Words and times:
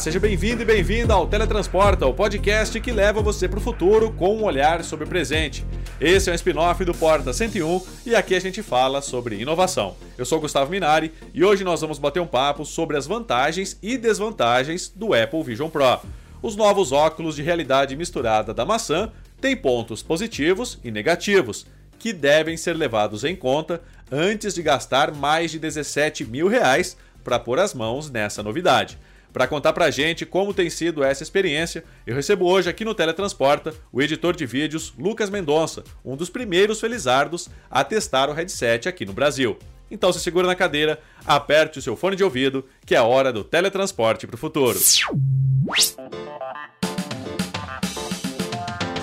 seja 0.00 0.18
bem-vindo 0.18 0.62
e 0.62 0.64
bem-vinda 0.64 1.12
ao 1.12 1.26
Teletransporta, 1.26 2.06
o 2.06 2.14
podcast 2.14 2.80
que 2.80 2.90
leva 2.90 3.20
você 3.20 3.46
para 3.46 3.58
o 3.58 3.62
futuro 3.62 4.10
com 4.10 4.34
um 4.34 4.44
olhar 4.44 4.82
sobre 4.82 5.04
o 5.04 5.08
presente. 5.08 5.62
Esse 6.00 6.30
é 6.30 6.32
um 6.32 6.34
spin-off 6.34 6.82
do 6.86 6.94
Porta 6.94 7.34
101 7.34 7.82
e 8.06 8.14
aqui 8.14 8.34
a 8.34 8.40
gente 8.40 8.62
fala 8.62 9.02
sobre 9.02 9.38
inovação. 9.38 9.94
Eu 10.16 10.24
sou 10.24 10.40
Gustavo 10.40 10.70
Minari 10.70 11.12
e 11.34 11.44
hoje 11.44 11.64
nós 11.64 11.82
vamos 11.82 11.98
bater 11.98 12.18
um 12.18 12.26
papo 12.26 12.64
sobre 12.64 12.96
as 12.96 13.06
vantagens 13.06 13.78
e 13.82 13.98
desvantagens 13.98 14.88
do 14.88 15.12
Apple 15.12 15.42
Vision 15.42 15.68
Pro. 15.68 16.00
Os 16.40 16.56
novos 16.56 16.92
óculos 16.92 17.36
de 17.36 17.42
realidade 17.42 17.94
misturada 17.94 18.54
da 18.54 18.64
maçã 18.64 19.12
têm 19.38 19.54
pontos 19.54 20.02
positivos 20.02 20.78
e 20.82 20.90
negativos, 20.90 21.66
que 21.98 22.14
devem 22.14 22.56
ser 22.56 22.72
levados 22.72 23.22
em 23.22 23.36
conta 23.36 23.82
antes 24.10 24.54
de 24.54 24.62
gastar 24.62 25.12
mais 25.12 25.50
de 25.50 25.58
17 25.58 26.24
mil 26.24 26.48
reais 26.48 26.96
para 27.22 27.38
pôr 27.38 27.58
as 27.60 27.74
mãos 27.74 28.08
nessa 28.08 28.42
novidade. 28.42 28.98
Para 29.32 29.46
contar 29.46 29.72
pra 29.72 29.90
gente 29.90 30.26
como 30.26 30.52
tem 30.52 30.68
sido 30.68 31.04
essa 31.04 31.22
experiência, 31.22 31.84
eu 32.06 32.14
recebo 32.14 32.46
hoje 32.46 32.68
aqui 32.68 32.84
no 32.84 32.94
Teletransporta 32.94 33.72
o 33.92 34.02
editor 34.02 34.34
de 34.34 34.44
vídeos 34.44 34.92
Lucas 34.98 35.30
Mendonça, 35.30 35.84
um 36.04 36.16
dos 36.16 36.28
primeiros 36.28 36.80
felizardos 36.80 37.48
a 37.70 37.84
testar 37.84 38.28
o 38.28 38.32
headset 38.32 38.88
aqui 38.88 39.06
no 39.06 39.12
Brasil. 39.12 39.56
Então 39.90 40.12
se 40.12 40.20
segura 40.20 40.46
na 40.46 40.54
cadeira, 40.54 41.00
aperte 41.24 41.78
o 41.78 41.82
seu 41.82 41.96
fone 41.96 42.16
de 42.16 42.24
ouvido, 42.24 42.66
que 42.84 42.94
é 42.94 42.98
a 42.98 43.04
hora 43.04 43.32
do 43.32 43.42
teletransporte 43.42 44.26
para 44.26 44.34
o 44.34 44.38
futuro. 44.38 44.78
Se 44.78 45.02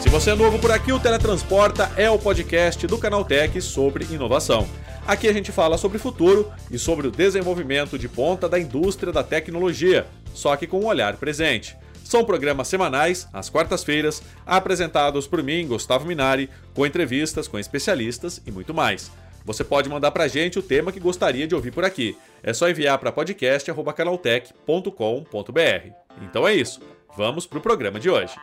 você 0.10 0.32
é 0.32 0.36
novo 0.36 0.60
por 0.60 0.72
aqui, 0.72 0.94
o 0.94 1.00
Teletransporta 1.00 1.92
é 1.98 2.10
o 2.10 2.18
podcast 2.18 2.88
do 2.88 2.98
Canal 2.98 3.26
Tech 3.26 3.62
sobre 3.62 4.06
inovação. 4.06 4.66
Aqui 5.08 5.28
a 5.30 5.34
gente 5.34 5.54
fala 5.54 5.78
sobre 5.78 5.98
futuro 5.98 6.52
e 6.70 6.78
sobre 6.78 7.08
o 7.08 7.12
desenvolvimento 7.12 7.98
de 7.98 8.10
ponta 8.10 8.50
da 8.50 8.60
indústria 8.60 9.14
da 9.14 9.24
tecnologia, 9.24 10.06
só 10.34 10.54
que 10.58 10.68
com 10.68 10.82
um 10.82 10.86
olhar 10.86 11.16
presente. 11.16 11.78
São 12.04 12.26
programas 12.26 12.68
semanais, 12.68 13.26
às 13.32 13.50
quartas-feiras, 13.50 14.22
apresentados 14.46 15.26
por 15.26 15.42
mim, 15.42 15.66
Gustavo 15.66 16.06
Minari, 16.06 16.50
com 16.74 16.86
entrevistas 16.86 17.48
com 17.48 17.58
especialistas 17.58 18.42
e 18.46 18.52
muito 18.52 18.74
mais. 18.74 19.10
Você 19.46 19.64
pode 19.64 19.88
mandar 19.88 20.12
pra 20.12 20.28
gente 20.28 20.60
o 20.60 20.62
tema 20.62 20.92
que 20.92 21.00
gostaria 21.00 21.48
de 21.48 21.56
ouvir 21.56 21.72
por 21.72 21.86
aqui. 21.86 22.18
É 22.44 22.52
só 22.52 22.70
enviar 22.70 23.00
para 23.00 23.10
podcast@canaltech.com.br. 23.10 25.92
Então 26.22 26.46
é 26.46 26.54
isso. 26.54 26.82
Vamos 27.16 27.48
pro 27.48 27.62
programa 27.62 27.98
de 27.98 28.10
hoje. 28.10 28.34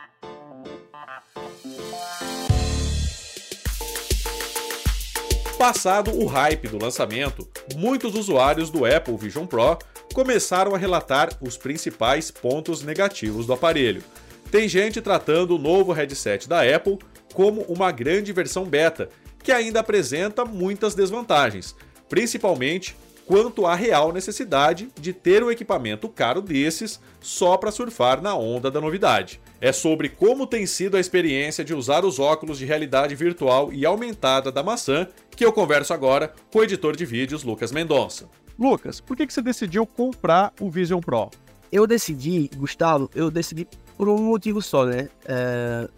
Passado 5.65 6.15
o 6.15 6.27
hype 6.27 6.67
do 6.67 6.77
lançamento, 6.77 7.49
muitos 7.75 8.13
usuários 8.13 8.69
do 8.69 8.85
Apple 8.85 9.17
Vision 9.17 9.47
Pro 9.47 9.79
começaram 10.13 10.75
a 10.75 10.77
relatar 10.77 11.35
os 11.41 11.57
principais 11.57 12.29
pontos 12.29 12.83
negativos 12.83 13.47
do 13.47 13.53
aparelho. 13.53 14.03
Tem 14.51 14.69
gente 14.69 15.01
tratando 15.01 15.55
o 15.55 15.57
novo 15.57 15.91
headset 15.91 16.47
da 16.47 16.61
Apple 16.61 16.99
como 17.33 17.61
uma 17.61 17.91
grande 17.91 18.31
versão 18.31 18.63
beta, 18.63 19.09
que 19.43 19.51
ainda 19.51 19.79
apresenta 19.79 20.45
muitas 20.45 20.93
desvantagens, 20.93 21.75
principalmente 22.07 22.95
quanto 23.25 23.65
à 23.65 23.75
real 23.75 24.11
necessidade 24.11 24.89
de 24.99 25.11
ter 25.11 25.43
um 25.43 25.51
equipamento 25.51 26.07
caro 26.07 26.41
desses 26.41 26.99
só 27.19 27.57
para 27.57 27.71
surfar 27.71 28.21
na 28.21 28.35
onda 28.35 28.69
da 28.69 28.79
novidade. 28.79 29.41
É 29.59 29.71
sobre 29.71 30.09
como 30.09 30.45
tem 30.45 30.65
sido 30.65 30.95
a 30.95 30.99
experiência 30.99 31.63
de 31.63 31.73
usar 31.73 32.05
os 32.05 32.19
óculos 32.19 32.57
de 32.57 32.65
realidade 32.65 33.15
virtual 33.15 33.73
e 33.73 33.85
aumentada 33.85 34.51
da 34.51 34.63
maçã 34.63 35.07
que 35.31 35.45
eu 35.45 35.51
converso 35.51 35.93
agora 35.93 36.33
com 36.51 36.59
o 36.59 36.63
editor 36.63 36.95
de 36.95 37.05
vídeos 37.05 37.43
Lucas 37.43 37.71
Mendonça. 37.71 38.29
Lucas, 38.57 39.01
por 39.01 39.17
que, 39.17 39.27
que 39.27 39.33
você 39.33 39.41
decidiu 39.41 39.85
comprar 39.85 40.53
o 40.61 40.69
Vision 40.69 41.01
Pro? 41.01 41.29
Eu 41.71 41.85
decidi, 41.85 42.49
Gustavo, 42.55 43.09
eu 43.13 43.29
decidi 43.29 43.67
por 43.97 44.07
um 44.07 44.17
motivo 44.17 44.61
só, 44.61 44.85
né? 44.85 45.09
É, 45.25 45.89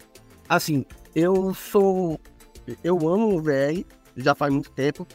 assim, 0.48 0.84
eu 1.14 1.54
sou. 1.54 2.20
Eu 2.82 3.08
amo 3.08 3.36
o 3.36 3.42
VR 3.42 3.84
já 4.16 4.34
faz 4.34 4.52
muito 4.52 4.70
tempo. 4.70 5.06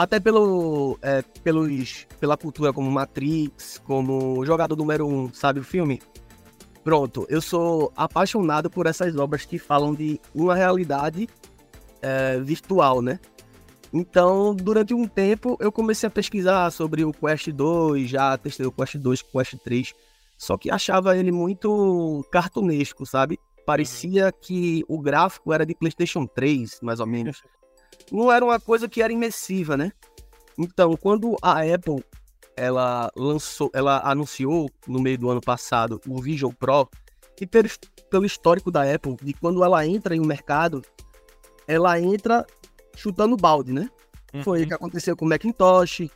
Até 0.00 0.18
pelo, 0.18 0.98
é, 1.02 1.20
pelos, 1.44 2.06
pela 2.18 2.34
cultura 2.34 2.72
como 2.72 2.90
Matrix, 2.90 3.76
como 3.84 4.42
jogador 4.46 4.74
número 4.74 5.06
um, 5.06 5.30
sabe 5.30 5.60
o 5.60 5.62
filme? 5.62 6.00
Pronto, 6.82 7.26
eu 7.28 7.42
sou 7.42 7.92
apaixonado 7.94 8.70
por 8.70 8.86
essas 8.86 9.14
obras 9.16 9.44
que 9.44 9.58
falam 9.58 9.94
de 9.94 10.18
uma 10.34 10.54
realidade 10.54 11.28
é, 12.00 12.40
virtual, 12.40 13.02
né? 13.02 13.20
Então, 13.92 14.54
durante 14.54 14.94
um 14.94 15.06
tempo, 15.06 15.58
eu 15.60 15.70
comecei 15.70 16.06
a 16.06 16.10
pesquisar 16.10 16.70
sobre 16.70 17.04
o 17.04 17.12
Quest 17.12 17.50
2, 17.50 18.08
já 18.08 18.38
testei 18.38 18.64
o 18.64 18.72
Quest 18.72 18.96
2, 18.96 19.20
o 19.20 19.24
Quest 19.26 19.58
3, 19.62 19.92
só 20.38 20.56
que 20.56 20.70
achava 20.70 21.14
ele 21.14 21.30
muito 21.30 22.26
cartunesco, 22.32 23.04
sabe? 23.04 23.38
Parecia 23.66 24.32
que 24.32 24.82
o 24.88 24.98
gráfico 24.98 25.52
era 25.52 25.66
de 25.66 25.74
PlayStation 25.74 26.24
3, 26.24 26.78
mais 26.80 27.00
ou 27.00 27.06
menos 27.06 27.42
não 28.10 28.30
era 28.30 28.44
uma 28.44 28.58
coisa 28.58 28.88
que 28.88 29.02
era 29.02 29.12
imersiva, 29.12 29.76
né? 29.76 29.92
Então, 30.58 30.96
quando 30.96 31.36
a 31.40 31.60
Apple 31.62 32.04
ela 32.56 33.10
lançou, 33.16 33.70
ela 33.72 34.00
anunciou 34.04 34.70
no 34.86 35.00
meio 35.00 35.18
do 35.18 35.30
ano 35.30 35.40
passado 35.40 36.00
o 36.06 36.20
Vision 36.20 36.52
Pro, 36.52 36.88
e 37.40 37.46
pelo, 37.46 37.68
pelo 38.10 38.26
histórico 38.26 38.70
da 38.70 38.82
Apple, 38.82 39.16
de 39.22 39.32
quando 39.32 39.64
ela 39.64 39.86
entra 39.86 40.14
em 40.14 40.20
um 40.20 40.26
mercado, 40.26 40.82
ela 41.66 41.98
entra 41.98 42.46
chutando 42.94 43.36
balde, 43.36 43.72
né? 43.72 43.88
Uhum. 44.34 44.42
Foi 44.42 44.62
o 44.62 44.66
que 44.66 44.74
aconteceu 44.74 45.16
com 45.16 45.24
o 45.24 45.28
Macintosh, 45.28 46.10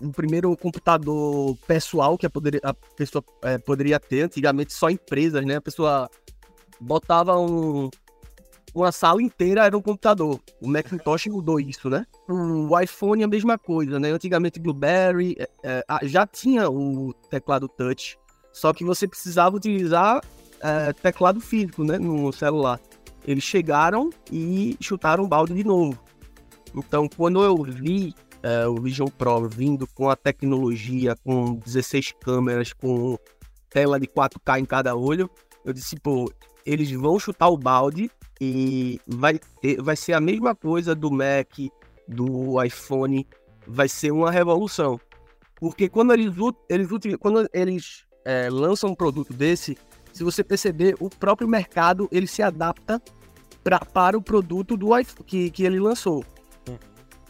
o 0.00 0.10
primeiro 0.12 0.56
computador 0.56 1.56
pessoal 1.66 2.16
que 2.16 2.24
a, 2.24 2.30
poder, 2.30 2.60
a 2.62 2.72
pessoa 2.72 3.24
é, 3.42 3.58
poderia 3.58 3.98
ter, 3.98 4.22
antigamente 4.22 4.72
só 4.72 4.88
empresas, 4.88 5.44
né? 5.44 5.56
A 5.56 5.60
pessoa 5.60 6.08
botava 6.80 7.36
um, 7.38 7.90
uma 8.74 8.92
sala 8.92 9.22
inteira 9.22 9.64
era 9.64 9.76
um 9.76 9.82
computador. 9.82 10.40
O 10.60 10.68
Macintosh 10.68 11.26
mudou 11.26 11.58
isso, 11.58 11.88
né? 11.88 12.06
O 12.28 12.78
iPhone 12.78 13.22
é 13.22 13.24
a 13.24 13.28
mesma 13.28 13.58
coisa, 13.58 13.98
né? 13.98 14.10
Antigamente 14.10 14.60
BlueBerry 14.60 15.36
é, 15.38 15.48
é, 15.88 16.08
já 16.08 16.26
tinha 16.26 16.70
o 16.70 17.12
teclado 17.28 17.68
touch, 17.68 18.18
só 18.52 18.72
que 18.72 18.84
você 18.84 19.06
precisava 19.06 19.56
utilizar 19.56 20.20
é, 20.60 20.92
teclado 20.92 21.40
físico, 21.40 21.84
né? 21.84 21.98
No 21.98 22.32
celular. 22.32 22.80
Eles 23.26 23.44
chegaram 23.44 24.10
e 24.30 24.76
chutaram 24.80 25.24
o 25.24 25.28
balde 25.28 25.54
de 25.54 25.64
novo. 25.64 25.98
Então, 26.74 27.08
quando 27.08 27.42
eu 27.42 27.62
vi 27.64 28.14
é, 28.42 28.66
o 28.66 28.76
Vision 28.76 29.08
Pro 29.08 29.48
vindo 29.48 29.86
com 29.88 30.08
a 30.08 30.16
tecnologia, 30.16 31.16
com 31.24 31.54
16 31.56 32.12
câmeras, 32.20 32.72
com 32.72 33.18
tela 33.68 34.00
de 34.00 34.06
4K 34.06 34.60
em 34.60 34.64
cada 34.64 34.96
olho, 34.96 35.28
eu 35.64 35.72
disse, 35.72 35.96
pô, 35.96 36.32
eles 36.64 36.90
vão 36.92 37.18
chutar 37.18 37.48
o 37.48 37.58
balde 37.58 38.10
e 38.40 39.00
vai, 39.06 39.38
ter, 39.60 39.82
vai 39.82 39.96
ser 39.96 40.14
a 40.14 40.20
mesma 40.20 40.54
coisa 40.54 40.94
do 40.94 41.10
Mac, 41.10 41.52
do 42.08 42.62
iPhone, 42.62 43.26
vai 43.66 43.88
ser 43.88 44.10
uma 44.10 44.30
revolução. 44.30 44.98
Porque 45.56 45.88
quando 45.88 46.14
eles, 46.14 46.34
eles, 46.68 46.88
quando 47.20 47.48
eles 47.52 48.04
é, 48.24 48.48
lançam 48.48 48.90
um 48.90 48.94
produto 48.94 49.34
desse, 49.34 49.76
se 50.12 50.24
você 50.24 50.42
perceber, 50.42 50.96
o 50.98 51.10
próprio 51.10 51.46
mercado 51.46 52.08
ele 52.10 52.26
se 52.26 52.42
adapta 52.42 53.00
pra, 53.62 53.78
para 53.80 54.16
o 54.16 54.22
produto 54.22 54.76
do 54.76 54.98
iPhone 54.98 55.24
que, 55.26 55.50
que 55.50 55.64
ele 55.64 55.78
lançou. 55.78 56.24
Hum. 56.68 56.78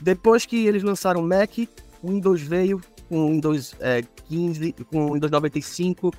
Depois 0.00 0.46
que 0.46 0.66
eles 0.66 0.82
lançaram 0.82 1.20
o 1.20 1.26
Mac, 1.26 1.58
o 2.02 2.08
Windows 2.08 2.40
veio 2.40 2.80
com 3.08 3.26
o 3.26 3.30
Windows 3.30 3.74
é, 3.80 4.02
15, 4.28 4.72
com 4.88 5.06
o 5.06 5.14
Windows 5.14 5.32
95, 5.32 6.12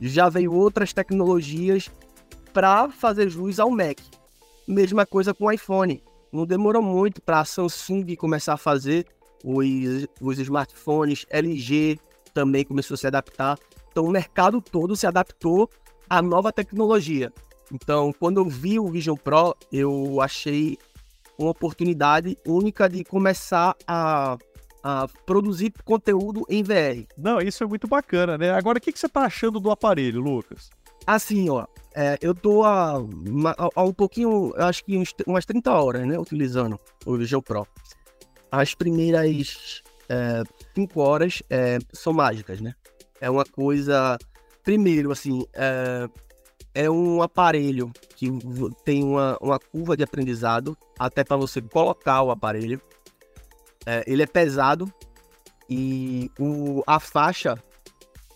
já 0.00 0.28
veio 0.28 0.52
outras 0.52 0.92
tecnologias 0.92 1.90
para 2.52 2.90
fazer 2.90 3.30
jus 3.30 3.58
ao 3.58 3.70
Mac. 3.70 3.98
Mesma 4.66 5.04
coisa 5.04 5.34
com 5.34 5.44
o 5.44 5.52
iPhone. 5.52 6.02
Não 6.32 6.46
demorou 6.46 6.82
muito 6.82 7.22
para 7.22 7.40
a 7.40 7.44
Samsung 7.44 8.16
começar 8.16 8.54
a 8.54 8.56
fazer 8.56 9.06
os, 9.44 9.64
os 10.20 10.38
smartphones, 10.38 11.26
LG 11.30 11.98
também 12.32 12.64
começou 12.64 12.94
a 12.94 12.98
se 12.98 13.06
adaptar. 13.06 13.58
Então 13.90 14.04
o 14.04 14.10
mercado 14.10 14.60
todo 14.60 14.96
se 14.96 15.06
adaptou 15.06 15.70
à 16.08 16.20
nova 16.20 16.52
tecnologia. 16.52 17.32
Então, 17.72 18.12
quando 18.18 18.38
eu 18.38 18.44
vi 18.44 18.78
o 18.78 18.88
Vision 18.88 19.16
Pro, 19.16 19.56
eu 19.72 20.20
achei 20.20 20.76
uma 21.38 21.50
oportunidade 21.50 22.36
única 22.46 22.88
de 22.88 23.04
começar 23.04 23.74
a, 23.86 24.36
a 24.82 25.08
produzir 25.24 25.72
conteúdo 25.84 26.44
em 26.48 26.62
VR. 26.62 27.06
Não, 27.16 27.40
isso 27.40 27.64
é 27.64 27.66
muito 27.66 27.88
bacana, 27.88 28.36
né? 28.36 28.50
Agora, 28.50 28.78
o 28.78 28.80
que, 28.80 28.92
que 28.92 28.98
você 28.98 29.06
está 29.06 29.22
achando 29.22 29.58
do 29.58 29.70
aparelho, 29.70 30.20
Lucas? 30.20 30.70
Assim, 31.06 31.50
ó, 31.50 31.66
é, 31.94 32.18
eu 32.20 32.34
tô 32.34 32.64
há, 32.64 32.94
há, 33.74 33.82
um 33.82 33.92
pouquinho, 33.92 34.52
acho 34.56 34.84
que 34.84 34.96
uns, 34.96 35.14
umas 35.26 35.44
30 35.44 35.72
horas, 35.72 36.06
né, 36.06 36.18
utilizando 36.18 36.78
o 37.06 37.16
Vision 37.16 37.40
Pro. 37.40 37.66
As 38.50 38.74
primeiras 38.74 39.82
5 40.74 41.00
é, 41.00 41.02
horas 41.02 41.42
é, 41.50 41.78
são 41.92 42.12
mágicas, 42.12 42.60
né? 42.60 42.74
É 43.20 43.28
uma 43.30 43.44
coisa. 43.44 44.18
Primeiro, 44.62 45.12
assim, 45.12 45.44
é, 45.52 46.08
é 46.74 46.90
um 46.90 47.22
aparelho 47.22 47.92
que 48.16 48.28
tem 48.84 49.02
uma, 49.04 49.36
uma 49.40 49.58
curva 49.58 49.96
de 49.96 50.02
aprendizado 50.02 50.76
até 50.98 51.22
para 51.22 51.36
você 51.36 51.60
colocar 51.60 52.22
o 52.22 52.30
aparelho. 52.30 52.80
É, 53.86 54.02
ele 54.06 54.22
é 54.22 54.26
pesado 54.26 54.92
e 55.68 56.30
o, 56.38 56.82
a 56.86 56.98
faixa 56.98 57.62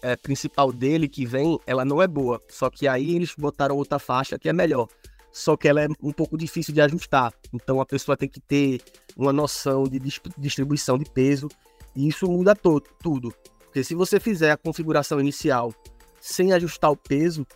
é, 0.02 0.16
principal 0.16 0.72
dele 0.72 1.08
que 1.08 1.26
vem, 1.26 1.58
ela 1.66 1.84
não 1.84 2.00
é 2.00 2.06
boa. 2.06 2.42
Só 2.48 2.70
que 2.70 2.86
aí 2.86 3.16
eles 3.16 3.34
botaram 3.36 3.76
outra 3.76 3.98
faixa 3.98 4.38
que 4.38 4.48
é 4.48 4.52
melhor. 4.52 4.88
Só 5.32 5.56
que 5.56 5.68
ela 5.68 5.82
é 5.82 5.88
um 6.02 6.12
pouco 6.12 6.36
difícil 6.36 6.74
de 6.74 6.80
ajustar. 6.80 7.32
Então 7.52 7.80
a 7.80 7.86
pessoa 7.86 8.16
tem 8.16 8.28
que 8.28 8.40
ter 8.40 8.80
uma 9.16 9.32
noção 9.32 9.84
de 9.84 10.00
distribuição 10.36 10.98
de 10.98 11.04
peso. 11.04 11.48
E 11.94 12.08
isso 12.08 12.26
muda 12.26 12.54
todo, 12.54 12.84
tudo. 13.02 13.34
Porque 13.64 13.84
se 13.84 13.94
você 13.94 14.18
fizer 14.18 14.50
a 14.50 14.56
configuração 14.56 15.20
inicial 15.20 15.72
sem 16.20 16.52
ajustar 16.52 16.90
o 16.90 16.96
peso, 16.96 17.46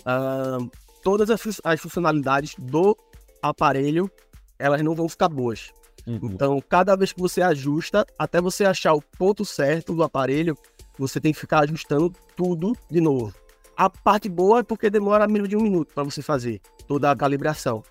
uh, 0.00 0.70
todas 1.02 1.30
as, 1.30 1.60
as 1.64 1.80
funcionalidades 1.80 2.54
do 2.58 2.96
aparelho 3.42 4.10
elas 4.58 4.80
não 4.82 4.94
vão 4.94 5.08
ficar 5.08 5.28
boas. 5.28 5.72
Uhum. 6.06 6.20
Então, 6.22 6.60
cada 6.68 6.96
vez 6.96 7.12
que 7.12 7.20
você 7.20 7.42
ajusta, 7.42 8.06
até 8.18 8.40
você 8.40 8.64
achar 8.64 8.94
o 8.94 9.02
ponto 9.02 9.44
certo 9.44 9.94
do 9.94 10.02
aparelho, 10.02 10.56
você 10.98 11.20
tem 11.20 11.32
que 11.32 11.38
ficar 11.38 11.60
ajustando 11.60 12.12
tudo 12.36 12.76
de 12.90 13.00
novo. 13.00 13.34
A 13.76 13.88
parte 13.88 14.28
boa 14.28 14.60
é 14.60 14.62
porque 14.62 14.90
demora 14.90 15.26
menos 15.26 15.48
de 15.48 15.56
um 15.56 15.62
minuto 15.62 15.94
para 15.94 16.04
você 16.04 16.22
fazer 16.22 16.60
toda 16.86 17.10
a 17.10 17.16
calibração. 17.16 17.82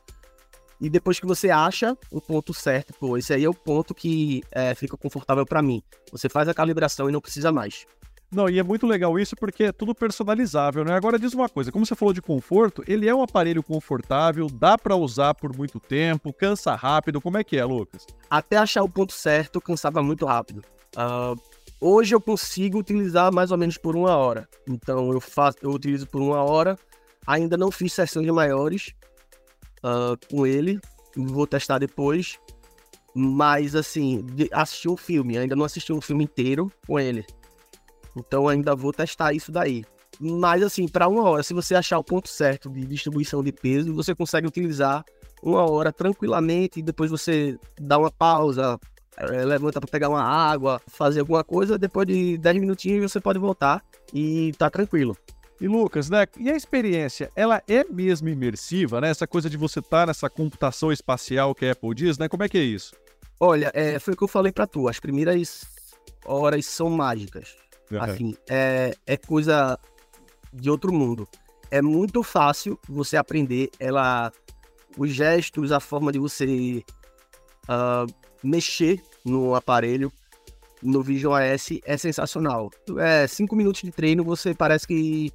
E 0.80 0.90
depois 0.90 1.20
que 1.20 1.28
você 1.28 1.50
acha 1.52 1.96
o 2.12 2.20
ponto 2.20 2.54
certo, 2.54 2.94
pô, 3.00 3.16
esse 3.18 3.32
aí 3.34 3.44
é 3.44 3.50
o 3.50 3.54
ponto 3.54 3.94
que 3.94 4.42
é, 4.52 4.74
fica 4.74 4.98
confortável 4.98 5.46
para 5.46 5.62
mim. 5.62 5.84
Você 6.12 6.28
faz 6.28 6.48
a 6.48 6.54
calibração 6.54 7.08
e 7.08 7.12
não 7.12 7.22
precisa 7.22 7.52
mais. 7.52 7.86
Não, 8.32 8.50
e 8.50 8.58
é 8.58 8.64
muito 8.64 8.88
legal 8.88 9.20
isso 9.20 9.36
porque 9.36 9.66
é 9.66 9.72
tudo 9.74 9.94
personalizável, 9.94 10.86
né? 10.86 10.94
Agora 10.96 11.20
diz 11.20 11.34
uma 11.34 11.50
coisa, 11.50 11.70
como 11.70 11.86
você 11.86 11.94
falou 11.94 12.14
de 12.14 12.22
conforto, 12.22 12.82
ele 12.88 13.08
é 13.08 13.14
um 13.14 13.22
aparelho 13.22 13.62
confortável, 13.62 14.48
dá 14.48 14.78
para 14.78 14.96
usar 14.96 15.36
por 15.36 15.56
muito 15.56 15.82
tempo, 15.82 16.32
cansa 16.32 16.74
rápido, 16.74 17.20
como 17.20 17.38
é 17.38 17.44
que 17.44 17.58
é, 17.58 17.66
Lucas? 17.66 18.08
Até 18.30 18.56
achar 18.56 18.84
o 18.84 18.90
ponto 18.90 19.12
certo, 19.12 19.60
cansava 19.60 20.02
muito 20.02 20.26
rápido. 20.26 20.64
Uh, 20.96 21.38
hoje 21.82 22.14
eu 22.14 22.22
consigo 22.22 22.78
utilizar 22.78 23.34
mais 23.34 23.52
ou 23.52 23.58
menos 23.58 23.78
por 23.78 23.96
uma 23.96 24.16
hora. 24.16 24.48
Então 24.70 25.12
eu 25.12 25.20
faço, 25.20 25.58
eu 25.62 25.72
utilizo 25.72 26.08
por 26.08 26.22
uma 26.22 26.44
hora. 26.44 26.78
Ainda 27.26 27.58
não 27.58 27.72
fiz 27.72 27.94
sessões 27.94 28.28
maiores 28.28 28.94
uh, 29.84 30.18
com 30.30 30.46
ele, 30.46 30.80
vou 31.16 31.48
testar 31.48 31.80
depois. 31.80 32.40
Mas 33.14 33.76
assim, 33.76 34.26
assisti 34.54 34.88
um 34.88 34.96
filme, 34.96 35.38
ainda 35.38 35.56
não 35.56 35.66
assisti 35.66 35.92
um 35.92 36.00
filme 36.00 36.24
inteiro 36.24 36.72
com 36.88 37.00
ele. 37.00 37.26
Então 38.16 38.48
ainda 38.48 38.76
vou 38.76 38.94
testar 38.94 39.34
isso 39.34 39.52
daí. 39.52 39.84
Mas 40.20 40.62
assim, 40.62 40.88
para 40.88 41.08
uma 41.08 41.24
hora, 41.24 41.44
se 41.44 41.54
você 41.54 41.74
achar 41.74 41.98
o 41.98 42.04
ponto 42.04 42.30
certo 42.30 42.70
de 42.70 42.86
distribuição 42.86 43.44
de 43.44 43.52
peso, 43.52 43.94
você 43.94 44.14
consegue 44.14 44.48
utilizar 44.48 45.04
uma 45.42 45.70
hora 45.70 45.92
tranquilamente 45.92 46.80
e 46.80 46.84
depois 46.84 47.10
você 47.10 47.58
dá 47.80 47.98
uma 47.98 48.12
pausa, 48.12 48.80
levanta 49.46 49.80
para 49.80 49.90
pegar 49.90 50.10
uma 50.10 50.24
água, 50.24 50.82
fazer 50.88 51.20
alguma 51.20 51.44
coisa, 51.44 51.78
depois 51.78 52.08
de 52.08 52.38
10 52.38 52.58
minutinhos 52.58 53.12
você 53.12 53.20
pode 53.20 53.40
voltar 53.40 53.84
e 54.14 54.54
tá 54.58 54.70
tranquilo. 54.70 55.16
E 55.60 55.68
Lucas, 55.68 56.10
né? 56.10 56.26
E 56.40 56.50
a 56.50 56.56
experiência, 56.56 57.32
ela 57.36 57.62
é 57.68 57.84
mesmo 57.84 58.28
imersiva, 58.28 59.00
né? 59.00 59.10
Essa 59.10 59.28
coisa 59.28 59.48
de 59.48 59.58
você 59.58 59.80
estar 59.80 60.02
tá 60.02 60.06
nessa 60.08 60.28
computação 60.28 60.92
espacial 60.92 61.54
que 61.54 61.66
a 61.66 61.74
Apple 61.74 61.94
diz, 61.94 62.18
né? 62.18 62.28
Como 62.28 62.42
é 62.42 62.50
que 62.50 62.58
é 62.58 62.64
isso? 62.64 62.96
Olha, 63.40 63.72
é, 63.76 64.00
foi 64.00 64.16
o 64.16 64.18
que 64.18 64.24
eu 64.24 64.28
falei 64.28 64.52
para 64.52 64.66
tu. 64.66 64.88
As 64.88 65.00
primeiras 65.00 65.66
horas 66.26 66.66
são 66.66 66.90
mágicas. 66.90 67.56
Uhum. 67.92 68.02
Assim, 68.02 68.36
é, 68.50 68.96
é 69.06 69.18
coisa 69.18 69.78
de 70.52 70.70
outro 70.70 70.92
mundo. 70.92 71.28
É 71.70 71.80
muito 71.80 72.24
fácil 72.24 72.80
você 72.90 73.16
aprender 73.16 73.70
ela, 73.80 74.32
os 74.98 75.12
gestos, 75.12 75.72
a 75.72 75.80
forma 75.80 76.12
de 76.12 76.18
você 76.18 76.84
uh, 77.70 78.12
mexer 78.44 79.02
no 79.24 79.56
aparelho, 79.56 80.12
no 80.82 81.02
Vision 81.04 81.34
OS 81.34 81.80
é 81.86 81.98
sensacional. 81.98 82.70
É 83.00 83.28
cinco 83.28 83.56
minutos 83.56 83.82
de 83.82 83.92
treino, 83.92 84.24
você 84.24 84.54
parece 84.54 84.88
que 84.88 85.32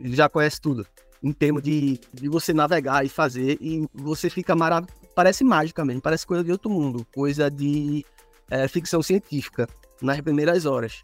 já 0.00 0.28
conhece 0.28 0.60
tudo. 0.60 0.86
Em 1.22 1.32
termos 1.32 1.62
de, 1.62 1.98
de 2.12 2.28
você 2.28 2.52
navegar 2.52 3.04
e 3.04 3.08
fazer, 3.08 3.58
e 3.60 3.86
você 3.92 4.30
fica 4.30 4.54
maravilhoso. 4.54 4.94
Parece 5.14 5.42
mágica 5.42 5.84
mesmo, 5.84 6.02
parece 6.02 6.26
coisa 6.26 6.44
de 6.44 6.52
outro 6.52 6.70
mundo, 6.70 7.06
coisa 7.14 7.50
de 7.50 8.04
é, 8.50 8.68
ficção 8.68 9.02
científica 9.02 9.66
nas 10.00 10.20
primeiras 10.20 10.66
horas. 10.66 11.00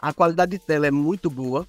A 0.00 0.12
qualidade 0.12 0.52
de 0.52 0.64
tela 0.64 0.86
é 0.86 0.90
muito 0.90 1.30
boa. 1.30 1.66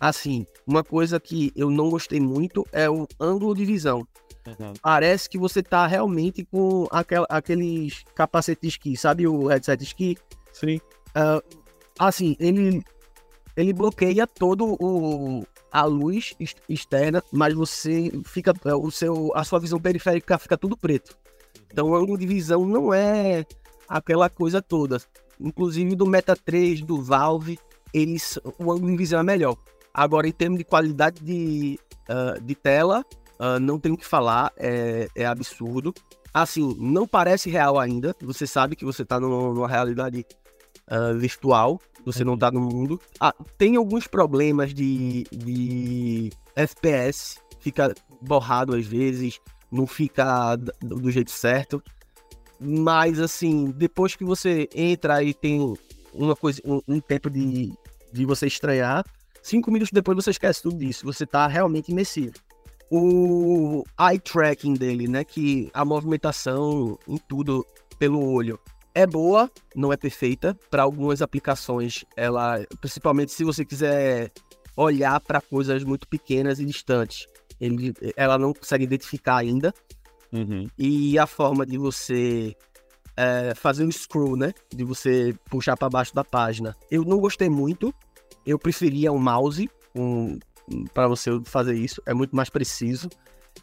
Assim, 0.00 0.46
uma 0.66 0.82
coisa 0.84 1.20
que 1.20 1.52
eu 1.56 1.68
não 1.68 1.90
gostei 1.90 2.20
muito 2.20 2.66
é 2.72 2.88
o 2.88 3.06
ângulo 3.20 3.54
de 3.54 3.64
visão. 3.64 4.06
Uhum. 4.46 4.74
Parece 4.82 5.28
que 5.28 5.38
você 5.38 5.62
tá 5.62 5.86
realmente 5.86 6.44
com 6.44 6.86
aquel, 6.90 7.24
aqueles 7.28 8.04
capacetes 8.14 8.74
ski, 8.74 8.96
sabe 8.96 9.26
o 9.26 9.46
headset 9.46 9.82
ski? 9.82 10.18
Sim. 10.52 10.76
Uh, 11.16 11.42
assim, 11.98 12.36
ele, 12.38 12.82
ele 13.56 13.72
bloqueia 13.72 14.26
todo 14.26 14.76
o 14.80 15.44
a 15.72 15.84
luz 15.84 16.36
externa, 16.68 17.20
mas 17.32 17.52
você 17.52 18.12
fica 18.24 18.54
o 18.76 18.92
seu 18.92 19.32
a 19.34 19.42
sua 19.42 19.58
visão 19.58 19.80
periférica 19.80 20.38
fica 20.38 20.56
tudo 20.56 20.76
preto. 20.76 21.16
Então 21.72 21.88
o 21.88 21.96
ângulo 21.96 22.16
de 22.16 22.26
visão 22.26 22.64
não 22.64 22.94
é 22.94 23.44
aquela 23.88 24.30
coisa 24.30 24.62
toda. 24.62 24.98
Inclusive 25.40 25.96
do 25.96 26.06
Meta 26.06 26.36
3, 26.36 26.82
do 26.82 27.02
Valve, 27.02 27.58
eles, 27.92 28.38
o 28.56 28.70
ângulo 28.70 28.90
invisível 28.90 29.18
é 29.18 29.24
melhor. 29.24 29.56
Agora, 29.92 30.28
em 30.28 30.32
termos 30.32 30.58
de 30.58 30.64
qualidade 30.64 31.20
de, 31.20 31.78
uh, 32.08 32.40
de 32.40 32.54
tela, 32.54 33.04
uh, 33.38 33.60
não 33.60 33.78
tenho 33.78 33.94
o 33.94 33.98
que 33.98 34.06
falar, 34.06 34.52
é, 34.56 35.08
é, 35.14 35.26
absurdo. 35.26 35.94
Assim, 36.32 36.76
não 36.78 37.06
parece 37.06 37.48
real 37.48 37.78
ainda. 37.78 38.14
Você 38.22 38.46
sabe 38.46 38.74
que 38.74 38.84
você 38.84 39.02
está 39.02 39.20
numa 39.20 39.68
realidade 39.68 40.26
uh, 40.90 41.16
virtual, 41.18 41.80
você 42.04 42.24
não 42.24 42.34
está 42.34 42.50
no 42.50 42.60
mundo. 42.60 43.00
Ah, 43.20 43.34
tem 43.56 43.76
alguns 43.76 44.06
problemas 44.06 44.74
de, 44.74 45.24
de 45.30 46.30
FPS, 46.56 47.38
fica 47.60 47.94
borrado 48.20 48.74
às 48.74 48.86
vezes, 48.86 49.40
não 49.70 49.86
fica 49.86 50.56
do, 50.56 50.72
do 51.00 51.10
jeito 51.10 51.30
certo. 51.30 51.82
Mas, 52.60 53.20
assim, 53.20 53.70
depois 53.76 54.16
que 54.16 54.24
você 54.24 54.68
entra 54.74 55.22
e 55.22 55.34
tem 55.34 55.74
uma 56.12 56.36
coisa, 56.36 56.60
um, 56.64 56.80
um, 56.86 57.00
tempo 57.00 57.28
de, 57.28 57.72
de 58.12 58.24
você 58.24 58.46
estranhar, 58.46 59.04
cinco 59.42 59.70
minutos 59.70 59.92
depois 59.92 60.16
você 60.16 60.30
esquece 60.30 60.62
tudo 60.62 60.78
disso. 60.78 61.04
Você 61.04 61.26
tá 61.26 61.46
realmente 61.46 61.90
imersivo. 61.90 62.34
O 62.90 63.84
eye 63.98 64.18
tracking 64.18 64.74
dele, 64.74 65.08
né? 65.08 65.24
Que 65.24 65.70
a 65.72 65.84
movimentação 65.84 66.98
em 67.08 67.16
tudo 67.16 67.66
pelo 67.98 68.32
olho 68.32 68.58
é 68.94 69.06
boa, 69.06 69.50
não 69.74 69.92
é 69.92 69.96
perfeita. 69.96 70.56
Para 70.70 70.82
algumas 70.82 71.20
aplicações, 71.20 72.04
ela, 72.16 72.64
principalmente 72.80 73.32
se 73.32 73.42
você 73.44 73.64
quiser 73.64 74.30
olhar 74.76 75.20
para 75.20 75.40
coisas 75.40 75.82
muito 75.84 76.06
pequenas 76.08 76.60
e 76.60 76.64
distantes, 76.64 77.26
ele, 77.60 77.92
ela 78.16 78.38
não 78.38 78.52
consegue 78.52 78.84
identificar 78.84 79.36
ainda. 79.36 79.72
Uhum. 80.32 80.68
E 80.78 81.18
a 81.18 81.26
forma 81.26 81.64
de 81.64 81.78
você 81.78 82.54
é, 83.16 83.54
fazer 83.54 83.84
o 83.84 83.92
scroll, 83.92 84.36
né? 84.36 84.52
De 84.72 84.84
você 84.84 85.34
puxar 85.48 85.76
para 85.76 85.88
baixo 85.88 86.14
da 86.14 86.24
página. 86.24 86.76
Eu 86.90 87.04
não 87.04 87.18
gostei 87.18 87.48
muito. 87.48 87.94
Eu 88.46 88.58
preferia 88.58 89.12
um 89.12 89.18
mouse 89.18 89.68
um, 89.94 90.38
para 90.92 91.08
você 91.08 91.30
fazer 91.44 91.74
isso. 91.74 92.02
É 92.06 92.14
muito 92.14 92.34
mais 92.34 92.48
preciso. 92.48 93.08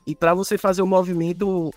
E 0.06 0.16
para 0.16 0.34
você 0.34 0.58
fazer 0.58 0.82
o 0.82 0.88
movimento 0.88 1.72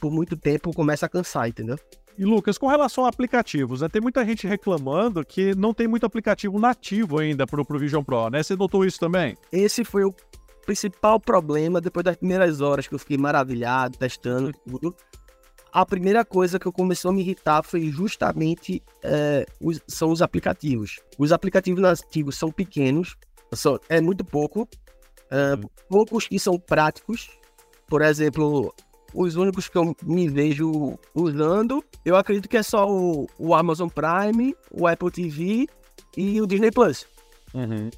por 0.00 0.10
muito 0.10 0.36
tempo 0.36 0.72
começa 0.74 1.06
a 1.06 1.08
cansar, 1.08 1.48
entendeu? 1.48 1.78
E 2.18 2.24
Lucas, 2.24 2.56
com 2.56 2.66
relação 2.66 3.04
a 3.04 3.08
aplicativos, 3.08 3.82
né, 3.82 3.88
tem 3.88 4.00
muita 4.00 4.24
gente 4.24 4.46
reclamando 4.46 5.24
que 5.24 5.54
não 5.54 5.74
tem 5.74 5.86
muito 5.86 6.06
aplicativo 6.06 6.58
nativo 6.58 7.18
ainda 7.18 7.46
para 7.46 7.60
o 7.60 7.78
Vision 7.78 8.02
Pro, 8.02 8.30
né? 8.30 8.42
Você 8.42 8.56
notou 8.56 8.84
isso 8.84 8.98
também? 8.98 9.36
Esse 9.52 9.84
foi 9.84 10.04
o 10.04 10.14
principal 10.64 11.20
problema, 11.20 11.80
depois 11.80 12.04
das 12.04 12.16
primeiras 12.16 12.60
horas 12.60 12.88
que 12.88 12.94
eu 12.94 12.98
fiquei 12.98 13.18
maravilhado, 13.18 13.98
testando 13.98 14.50
tudo, 14.66 14.94
a 15.72 15.84
primeira 15.84 16.24
coisa 16.24 16.58
que 16.58 16.66
eu 16.66 16.72
começou 16.72 17.10
a 17.10 17.14
me 17.14 17.20
irritar 17.20 17.62
foi 17.62 17.90
justamente 17.90 18.82
é, 19.02 19.44
os, 19.60 19.78
são 19.86 20.10
os 20.10 20.22
aplicativos. 20.22 20.98
Os 21.18 21.32
aplicativos 21.32 21.82
nativos 21.82 22.36
são 22.36 22.50
pequenos, 22.50 23.14
são, 23.56 23.78
é 23.88 24.00
muito 24.00 24.24
pouco, 24.24 24.68
uhum. 25.30 25.68
poucos 25.88 26.28
que 26.28 26.38
são 26.38 26.58
práticos. 26.58 27.30
Por 27.88 28.02
exemplo, 28.02 28.74
os 29.14 29.36
únicos 29.36 29.68
que 29.68 29.78
eu 29.78 29.96
me 30.02 30.28
vejo 30.28 30.98
usando, 31.14 31.82
eu 32.04 32.16
acredito 32.16 32.48
que 32.48 32.56
é 32.56 32.62
só 32.62 32.88
o, 32.88 33.26
o 33.38 33.54
Amazon 33.54 33.88
Prime, 33.88 34.54
o 34.70 34.86
Apple 34.86 35.10
TV 35.10 35.66
e 36.16 36.40
o 36.40 36.46
Disney 36.46 36.70
Plus. 36.70 37.06
Uhum. 37.54 37.90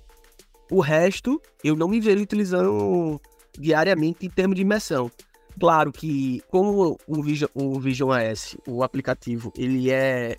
O 0.70 0.80
resto, 0.80 1.40
eu 1.64 1.74
não 1.74 1.88
me 1.88 2.00
vejo 2.00 2.22
utilizando 2.22 3.20
diariamente 3.58 4.26
em 4.26 4.30
termos 4.30 4.56
de 4.56 4.62
imersão. 4.62 5.10
Claro 5.58 5.90
que, 5.90 6.40
como 6.48 6.96
o 7.06 7.22
Vision, 7.22 7.50
o 7.54 7.80
Vision 7.80 8.10
OS, 8.10 8.56
o 8.66 8.84
aplicativo, 8.84 9.52
ele 9.56 9.90
é, 9.90 10.36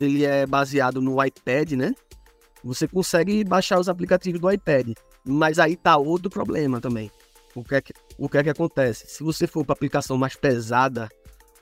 ele 0.00 0.24
é 0.24 0.46
baseado 0.46 1.00
no 1.00 1.22
iPad, 1.24 1.72
né? 1.72 1.92
Você 2.64 2.88
consegue 2.88 3.44
baixar 3.44 3.78
os 3.78 3.88
aplicativos 3.88 4.40
do 4.40 4.50
iPad. 4.50 4.92
Mas 5.24 5.58
aí 5.58 5.76
tá 5.76 5.96
outro 5.96 6.30
problema 6.30 6.80
também. 6.80 7.10
O 7.54 7.62
que 7.62 7.74
é 7.74 7.80
que, 7.80 7.92
o 8.18 8.28
que, 8.28 8.38
é 8.38 8.42
que 8.42 8.50
acontece? 8.50 9.06
Se 9.06 9.22
você 9.22 9.46
for 9.46 9.64
para 9.64 9.74
aplicação 9.74 10.16
mais 10.16 10.34
pesada, 10.34 11.08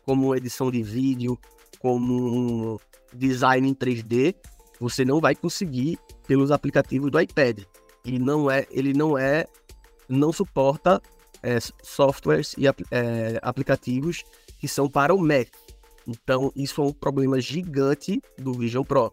como 0.05 0.35
edição 0.35 0.71
de 0.71 0.83
vídeo, 0.83 1.39
como 1.81 2.81
design 3.13 3.69
em 3.69 3.75
3D, 3.75 4.35
você 4.81 5.05
não 5.05 5.21
vai 5.21 5.35
conseguir 5.35 5.99
pelos 6.27 6.51
aplicativos 6.51 7.11
do 7.11 7.21
iPad. 7.21 7.61
E 8.05 8.19
não 8.19 8.51
é, 8.51 8.67
ele 8.71 8.93
não 8.93 9.19
é, 9.19 9.47
não 10.09 10.33
suporta 10.33 11.01
é, 11.43 11.59
softwares 11.83 12.55
e 12.57 12.67
é, 12.67 13.39
aplicativos 13.43 14.25
que 14.59 14.69
são 14.69 14.89
para 14.89 15.15
o 15.15 15.19
Mac. 15.19 15.49
Então, 16.07 16.53
isso 16.57 16.81
é 16.81 16.85
um 16.85 16.93
problema 16.93 17.41
gigante 17.41 18.21
do 18.39 18.53
Vision 18.55 18.85
Pro. 18.85 19.13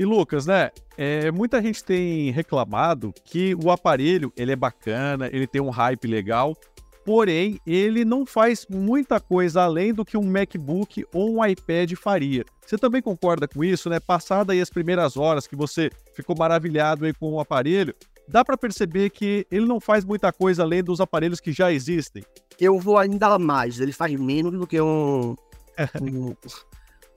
E 0.00 0.04
Lucas, 0.06 0.46
né? 0.46 0.70
É, 0.96 1.30
muita 1.30 1.60
gente 1.60 1.84
tem 1.84 2.30
reclamado 2.30 3.12
que 3.22 3.54
o 3.62 3.70
aparelho 3.70 4.32
ele 4.34 4.50
é 4.50 4.56
bacana, 4.56 5.28
ele 5.30 5.46
tem 5.46 5.60
um 5.60 5.68
hype 5.68 6.06
legal, 6.08 6.56
porém 7.04 7.60
ele 7.66 8.02
não 8.02 8.24
faz 8.24 8.66
muita 8.70 9.20
coisa 9.20 9.60
além 9.60 9.92
do 9.92 10.02
que 10.02 10.16
um 10.16 10.22
MacBook 10.22 11.04
ou 11.12 11.34
um 11.36 11.44
iPad 11.44 11.92
faria. 11.96 12.46
Você 12.64 12.78
também 12.78 13.02
concorda 13.02 13.46
com 13.46 13.62
isso, 13.62 13.90
né? 13.90 14.00
Passada 14.00 14.54
aí 14.54 14.62
as 14.62 14.70
primeiras 14.70 15.18
horas 15.18 15.46
que 15.46 15.54
você 15.54 15.90
ficou 16.14 16.34
maravilhado 16.34 17.04
aí 17.04 17.12
com 17.12 17.34
o 17.34 17.38
aparelho, 17.38 17.94
dá 18.26 18.42
para 18.42 18.56
perceber 18.56 19.10
que 19.10 19.46
ele 19.50 19.66
não 19.66 19.78
faz 19.78 20.02
muita 20.02 20.32
coisa 20.32 20.62
além 20.62 20.82
dos 20.82 20.98
aparelhos 21.02 21.40
que 21.40 21.52
já 21.52 21.70
existem. 21.70 22.24
Eu 22.58 22.78
vou 22.78 22.96
ainda 22.96 23.38
mais, 23.38 23.78
ele 23.78 23.92
faz 23.92 24.18
menos 24.18 24.52
do 24.52 24.66
que 24.66 24.80
um, 24.80 25.36
um, 26.00 26.34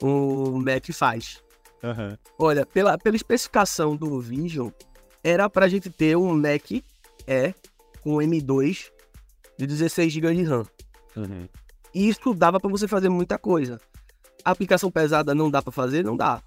um 0.06 0.62
Mac 0.62 0.86
faz. 0.92 1.42
Uhum. 1.84 2.18
Olha, 2.40 2.66
pela, 2.66 2.98
pela 2.98 3.16
especificação 3.16 3.96
do 3.96 4.20
Vision, 4.20 4.70
era 5.24 5.50
pra 5.50 5.68
gente 5.68 5.90
ter 5.90 6.16
um 6.16 6.36
Mac 6.36 6.72
E 6.72 6.84
com 8.02 8.18
M2 8.18 8.92
de 9.58 9.68
16 9.68 10.12
GB 10.12 10.36
de 10.36 10.44
RAM. 10.44 10.66
Uhum. 11.16 11.48
E 11.94 12.10
isso 12.10 12.34
dava 12.34 12.60
para 12.60 12.70
você 12.70 12.88
fazer 12.88 13.10
muita 13.10 13.38
coisa. 13.38 13.80
A 14.44 14.52
aplicação 14.52 14.90
pesada 14.90 15.36
não 15.36 15.50
dá 15.50 15.62
para 15.62 15.72
fazer? 15.72 16.04
Não 16.04 16.18
dá. 16.18 16.42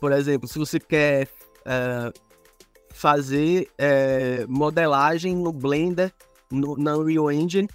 Por 0.00 0.12
exemplo, 0.12 0.48
se 0.48 0.58
você 0.58 0.80
quer 0.80 1.28
é, 1.64 2.12
fazer 2.92 3.68
é, 3.76 4.46
modelagem 4.48 5.36
no 5.36 5.52
Blender, 5.52 6.12
no, 6.50 6.76
na 6.76 6.96
Unreal 6.96 7.30
Engine, 7.30 7.68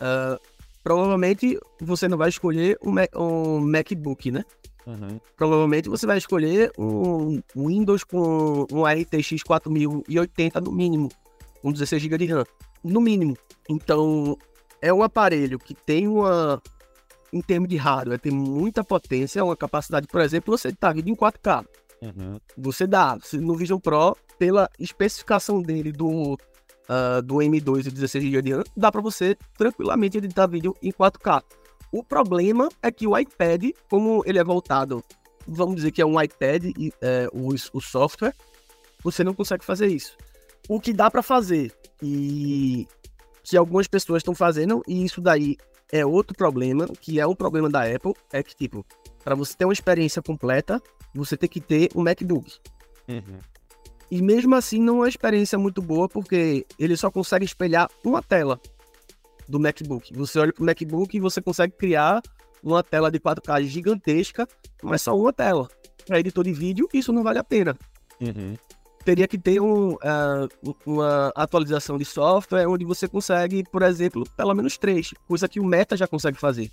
uh, 0.00 0.40
provavelmente 0.82 1.58
você 1.80 2.08
não 2.08 2.18
vai 2.18 2.28
escolher 2.28 2.78
um, 2.82 2.90
Mac, 2.90 3.10
um 3.14 3.60
MacBook, 3.60 4.30
né? 4.30 4.44
Uhum. 4.88 5.20
Provavelmente 5.36 5.86
você 5.88 6.06
vai 6.06 6.16
escolher 6.16 6.72
um 6.78 7.42
Windows 7.54 8.04
com 8.04 8.66
um 8.72 8.84
RTX 8.86 9.42
4080 9.42 10.62
no 10.62 10.72
mínimo, 10.72 11.10
com 11.60 11.70
16 11.70 12.02
GB 12.02 12.18
de 12.18 12.26
RAM, 12.26 12.44
no 12.82 12.98
mínimo. 12.98 13.36
Então, 13.68 14.38
é 14.80 14.92
um 14.92 15.02
aparelho 15.02 15.58
que 15.58 15.74
tem 15.74 16.08
uma, 16.08 16.62
em 17.30 17.42
termos 17.42 17.68
de 17.68 17.76
hardware, 17.76 18.18
tem 18.18 18.32
muita 18.32 18.82
potência, 18.82 19.44
uma 19.44 19.56
capacidade, 19.56 20.06
por 20.06 20.22
exemplo, 20.22 20.56
você 20.56 20.68
está 20.68 20.90
vindo 20.90 21.10
em 21.10 21.14
4K. 21.14 21.66
Uhum. 22.00 22.40
Você 22.56 22.86
dá, 22.86 23.18
no 23.34 23.54
Vision 23.56 23.78
Pro, 23.78 24.16
pela 24.38 24.70
especificação 24.78 25.60
dele 25.60 25.92
do, 25.92 26.32
uh, 26.34 27.22
do 27.22 27.36
M2 27.36 27.88
e 27.88 27.90
16 27.90 28.24
GB 28.24 28.42
de 28.42 28.52
RAM, 28.54 28.64
dá 28.74 28.90
para 28.90 29.02
você 29.02 29.36
tranquilamente 29.58 30.16
editar 30.16 30.46
vídeo 30.46 30.74
em 30.82 30.90
4K. 30.90 31.42
O 31.90 32.02
problema 32.02 32.68
é 32.82 32.90
que 32.90 33.06
o 33.06 33.18
iPad, 33.18 33.70
como 33.90 34.22
ele 34.26 34.38
é 34.38 34.44
voltado, 34.44 35.02
vamos 35.46 35.76
dizer 35.76 35.90
que 35.90 36.02
é 36.02 36.06
um 36.06 36.20
iPad 36.20 36.64
e 36.64 36.92
é, 37.00 37.28
o, 37.32 37.48
o 37.48 37.80
software, 37.80 38.34
você 39.02 39.24
não 39.24 39.32
consegue 39.32 39.64
fazer 39.64 39.86
isso. 39.86 40.16
O 40.68 40.80
que 40.80 40.92
dá 40.92 41.10
para 41.10 41.22
fazer 41.22 41.72
e 42.02 42.86
que 43.42 43.56
algumas 43.56 43.88
pessoas 43.88 44.20
estão 44.20 44.34
fazendo, 44.34 44.82
e 44.86 45.04
isso 45.04 45.20
daí 45.20 45.56
é 45.90 46.04
outro 46.04 46.36
problema, 46.36 46.86
que 47.00 47.18
é 47.18 47.26
um 47.26 47.34
problema 47.34 47.70
da 47.70 47.82
Apple, 47.82 48.12
é 48.30 48.42
que, 48.42 48.54
tipo, 48.54 48.84
para 49.24 49.34
você 49.34 49.56
ter 49.56 49.64
uma 49.64 49.72
experiência 49.72 50.20
completa, 50.20 50.82
você 51.14 51.36
tem 51.36 51.48
que 51.48 51.60
ter 51.60 51.88
um 51.94 52.02
MacBook. 52.02 52.58
Uhum. 53.08 53.38
E 54.10 54.20
mesmo 54.20 54.54
assim 54.54 54.80
não 54.80 54.96
é 54.96 55.00
uma 55.00 55.08
experiência 55.08 55.58
muito 55.58 55.80
boa, 55.80 56.08
porque 56.08 56.66
ele 56.78 56.96
só 56.96 57.10
consegue 57.10 57.46
espelhar 57.46 57.90
uma 58.04 58.22
tela 58.22 58.60
do 59.48 59.58
MacBook. 59.58 60.12
Você 60.14 60.38
olha 60.38 60.52
para 60.52 60.62
o 60.62 60.66
MacBook 60.66 61.16
e 61.16 61.20
você 61.20 61.40
consegue 61.40 61.72
criar 61.74 62.20
uma 62.62 62.82
tela 62.82 63.10
de 63.10 63.18
4K 63.18 63.64
gigantesca, 63.64 64.46
mas 64.82 65.02
só 65.02 65.16
uma 65.16 65.32
tela. 65.32 65.68
Para 66.06 66.20
editor 66.20 66.44
de 66.44 66.52
vídeo, 66.52 66.88
isso 66.92 67.12
não 67.12 67.22
vale 67.22 67.38
a 67.38 67.44
pena. 67.44 67.76
Uhum. 68.20 68.54
Teria 69.04 69.26
que 69.26 69.38
ter 69.38 69.60
um, 69.60 69.92
uh, 69.92 70.76
uma 70.84 71.32
atualização 71.34 71.96
de 71.96 72.04
software 72.04 72.66
onde 72.68 72.84
você 72.84 73.08
consegue, 73.08 73.64
por 73.70 73.82
exemplo, 73.82 74.24
pelo 74.36 74.54
menos 74.54 74.76
três, 74.76 75.14
coisa 75.26 75.48
que 75.48 75.60
o 75.60 75.64
Meta 75.64 75.96
já 75.96 76.06
consegue 76.06 76.38
fazer. 76.38 76.70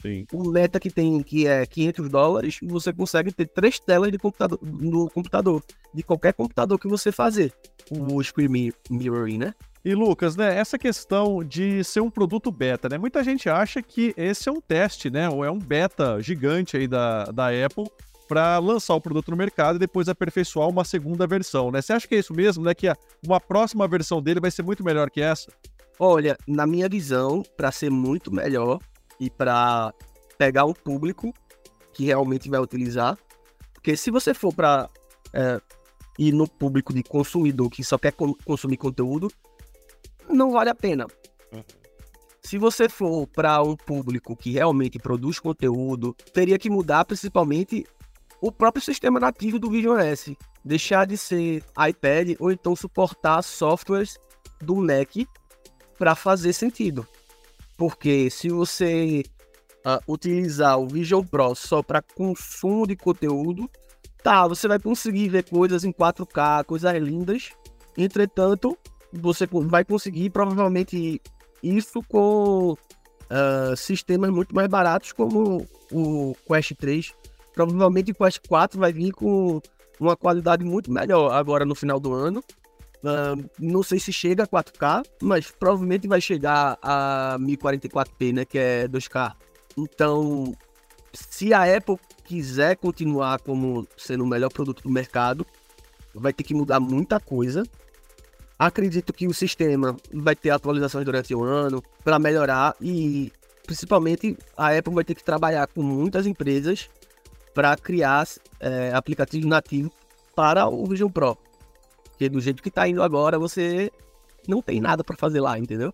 Sim. 0.00 0.24
O 0.32 0.48
Meta 0.48 0.78
que 0.78 0.90
tem 0.90 1.22
que 1.22 1.46
é 1.46 1.66
500 1.66 2.08
dólares, 2.08 2.58
você 2.62 2.92
consegue 2.92 3.32
ter 3.32 3.46
três 3.46 3.80
telas 3.80 4.12
de 4.12 4.18
computador, 4.18 4.58
no 4.62 5.10
computador, 5.10 5.62
de 5.92 6.02
qualquer 6.02 6.32
computador 6.32 6.78
que 6.78 6.86
você 6.86 7.10
fazer. 7.10 7.52
O 7.90 8.22
Screen 8.22 8.72
Mirroring, 8.88 9.38
né? 9.38 9.54
E 9.84 9.94
Lucas, 9.94 10.36
né, 10.36 10.56
essa 10.56 10.78
questão 10.78 11.42
de 11.42 11.82
ser 11.84 12.00
um 12.00 12.10
produto 12.10 12.50
beta, 12.50 12.88
né? 12.88 12.98
Muita 12.98 13.22
gente 13.22 13.48
acha 13.48 13.80
que 13.80 14.12
esse 14.16 14.48
é 14.48 14.52
um 14.52 14.60
teste, 14.60 15.08
né? 15.08 15.28
Ou 15.28 15.44
é 15.44 15.50
um 15.50 15.58
beta 15.58 16.20
gigante 16.20 16.76
aí 16.76 16.88
da, 16.88 17.24
da 17.26 17.48
Apple 17.48 17.86
para 18.28 18.58
lançar 18.58 18.94
o 18.94 19.00
produto 19.00 19.30
no 19.30 19.36
mercado 19.36 19.76
e 19.76 19.78
depois 19.78 20.08
aperfeiçoar 20.08 20.68
uma 20.68 20.84
segunda 20.84 21.26
versão, 21.26 21.70
né? 21.70 21.80
Você 21.80 21.92
acha 21.92 22.06
que 22.06 22.14
é 22.14 22.18
isso 22.18 22.34
mesmo, 22.34 22.64
né? 22.64 22.74
Que 22.74 22.92
uma 23.24 23.40
próxima 23.40 23.88
versão 23.88 24.20
dele 24.20 24.40
vai 24.40 24.50
ser 24.50 24.62
muito 24.62 24.84
melhor 24.84 25.10
que 25.10 25.20
essa? 25.20 25.50
Olha, 25.98 26.36
na 26.46 26.66
minha 26.66 26.88
visão, 26.88 27.42
para 27.56 27.72
ser 27.72 27.90
muito 27.90 28.32
melhor 28.32 28.80
e 29.18 29.30
para 29.30 29.92
pegar 30.36 30.64
um 30.64 30.72
público 30.72 31.32
que 31.92 32.04
realmente 32.04 32.48
vai 32.48 32.60
utilizar, 32.60 33.18
porque 33.72 33.96
se 33.96 34.10
você 34.10 34.32
for 34.32 34.54
para 34.54 34.88
é, 35.32 35.60
ir 36.18 36.32
no 36.32 36.48
público 36.48 36.92
de 36.92 37.02
consumidor 37.02 37.70
que 37.70 37.82
só 37.82 37.98
quer 37.98 38.12
consumir 38.44 38.76
conteúdo, 38.76 39.28
não 40.38 40.52
vale 40.52 40.70
a 40.70 40.74
pena. 40.74 41.06
Uhum. 41.52 41.62
Se 42.42 42.56
você 42.56 42.88
for 42.88 43.26
para 43.26 43.62
um 43.62 43.76
público 43.76 44.34
que 44.34 44.52
realmente 44.52 44.98
produz 44.98 45.38
conteúdo, 45.38 46.14
teria 46.32 46.58
que 46.58 46.70
mudar 46.70 47.04
principalmente 47.04 47.84
o 48.40 48.50
próprio 48.50 48.82
sistema 48.82 49.20
nativo 49.20 49.58
do 49.58 49.70
Vision 49.70 49.98
S. 49.98 50.36
Deixar 50.64 51.06
de 51.06 51.18
ser 51.18 51.62
iPad 51.88 52.36
ou 52.38 52.50
então 52.50 52.74
suportar 52.74 53.42
softwares 53.42 54.16
do 54.62 54.76
Mac 54.76 55.10
para 55.98 56.14
fazer 56.14 56.52
sentido. 56.52 57.06
Porque 57.76 58.30
se 58.30 58.48
você 58.48 59.24
uh, 59.84 60.12
utilizar 60.12 60.78
o 60.78 60.88
Vision 60.88 61.24
Pro 61.24 61.54
só 61.54 61.82
para 61.82 62.00
consumo 62.00 62.86
de 62.86 62.96
conteúdo, 62.96 63.70
tá, 64.22 64.46
você 64.46 64.66
vai 64.66 64.78
conseguir 64.78 65.28
ver 65.28 65.44
coisas 65.44 65.84
em 65.84 65.92
4K, 65.92 66.64
coisas 66.64 66.94
lindas. 66.96 67.50
Entretanto, 67.96 68.76
você 69.12 69.46
vai 69.46 69.84
conseguir 69.84 70.30
provavelmente 70.30 71.20
isso 71.62 72.02
com 72.08 72.72
uh, 72.72 73.76
sistemas 73.76 74.30
muito 74.30 74.54
mais 74.54 74.68
baratos 74.68 75.12
como 75.12 75.66
o 75.92 76.34
Quest 76.46 76.74
3. 76.74 77.12
Provavelmente 77.54 78.12
o 78.12 78.14
Quest 78.14 78.40
4 78.46 78.78
vai 78.78 78.92
vir 78.92 79.12
com 79.12 79.60
uma 79.98 80.16
qualidade 80.16 80.64
muito 80.64 80.92
melhor 80.92 81.32
agora 81.32 81.64
no 81.64 81.74
final 81.74 81.98
do 81.98 82.12
ano. 82.12 82.42
Uh, 82.98 83.48
não 83.58 83.82
sei 83.82 84.00
se 84.00 84.12
chega 84.12 84.42
a 84.42 84.46
4K, 84.46 85.04
mas 85.22 85.50
provavelmente 85.50 86.08
vai 86.08 86.20
chegar 86.20 86.76
a 86.82 87.36
1044p, 87.38 88.32
né, 88.32 88.44
que 88.44 88.58
é 88.58 88.88
2K. 88.88 89.34
Então, 89.76 90.52
se 91.12 91.54
a 91.54 91.76
Apple 91.76 91.96
quiser 92.24 92.76
continuar 92.76 93.40
como 93.40 93.86
sendo 93.96 94.24
o 94.24 94.26
melhor 94.26 94.52
produto 94.52 94.82
do 94.82 94.90
mercado, 94.90 95.46
vai 96.14 96.32
ter 96.32 96.42
que 96.42 96.54
mudar 96.54 96.80
muita 96.80 97.20
coisa. 97.20 97.62
Acredito 98.58 99.12
que 99.12 99.28
o 99.28 99.34
sistema 99.34 99.96
vai 100.12 100.34
ter 100.34 100.50
atualizações 100.50 101.04
durante 101.04 101.32
o 101.32 101.44
ano 101.44 101.80
para 102.02 102.18
melhorar 102.18 102.74
e 102.80 103.32
principalmente 103.64 104.36
a 104.56 104.76
Apple 104.76 104.94
vai 104.94 105.04
ter 105.04 105.14
que 105.14 105.22
trabalhar 105.22 105.68
com 105.68 105.80
muitas 105.80 106.26
empresas 106.26 106.90
para 107.54 107.76
criar 107.76 108.26
é, 108.58 108.92
aplicativos 108.92 109.46
nativos 109.46 109.92
para 110.34 110.66
o 110.66 110.84
Vision 110.86 111.10
Pro. 111.10 111.38
Porque 112.04 112.28
do 112.28 112.40
jeito 112.40 112.62
que 112.62 112.68
está 112.68 112.88
indo 112.88 113.00
agora, 113.02 113.38
você 113.38 113.92
não 114.46 114.60
tem 114.60 114.80
nada 114.80 115.04
para 115.04 115.16
fazer 115.16 115.40
lá, 115.40 115.56
entendeu? 115.56 115.92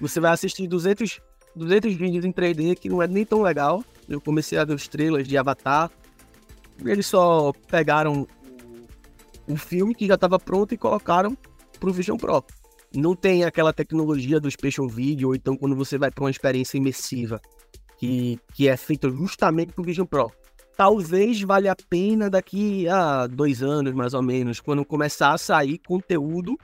Você 0.00 0.18
vai 0.18 0.32
assistir 0.32 0.66
200, 0.66 1.20
200 1.54 1.94
vídeos 1.94 2.24
em 2.24 2.32
3D 2.32 2.76
que 2.76 2.88
não 2.88 3.02
é 3.02 3.06
nem 3.06 3.26
tão 3.26 3.42
legal. 3.42 3.84
Eu 4.08 4.22
comecei 4.22 4.56
a 4.56 4.64
ver 4.64 4.74
os 4.74 4.88
trailers 4.88 5.28
de 5.28 5.36
Avatar. 5.36 5.90
Eles 6.82 7.06
só 7.06 7.52
pegaram 7.68 8.26
o 9.46 9.56
filme 9.56 9.94
que 9.94 10.06
já 10.06 10.14
estava 10.14 10.38
pronto 10.38 10.72
e 10.72 10.78
colocaram 10.78 11.36
para 11.78 11.90
o 11.90 11.92
Vision 11.92 12.16
Pro. 12.16 12.44
Não 12.94 13.14
tem 13.14 13.44
aquela 13.44 13.72
tecnologia 13.72 14.40
do 14.40 14.50
Special 14.50 14.88
Video, 14.88 15.28
ou 15.28 15.34
então 15.34 15.56
quando 15.56 15.76
você 15.76 15.98
vai 15.98 16.10
para 16.10 16.24
uma 16.24 16.30
experiência 16.30 16.76
imersiva, 16.76 17.40
que, 17.98 18.38
que 18.54 18.68
é 18.68 18.76
feita 18.76 19.08
justamente 19.10 19.72
para 19.72 19.82
o 19.82 19.84
Vision 19.84 20.06
Pro. 20.06 20.30
Talvez 20.76 21.40
valha 21.40 21.72
a 21.72 21.76
pena 21.88 22.28
daqui 22.28 22.86
a 22.88 23.26
dois 23.26 23.62
anos, 23.62 23.94
mais 23.94 24.12
ou 24.12 24.22
menos, 24.22 24.60
quando 24.60 24.84
começar 24.84 25.32
a 25.32 25.38
sair 25.38 25.78
conteúdo 25.78 26.56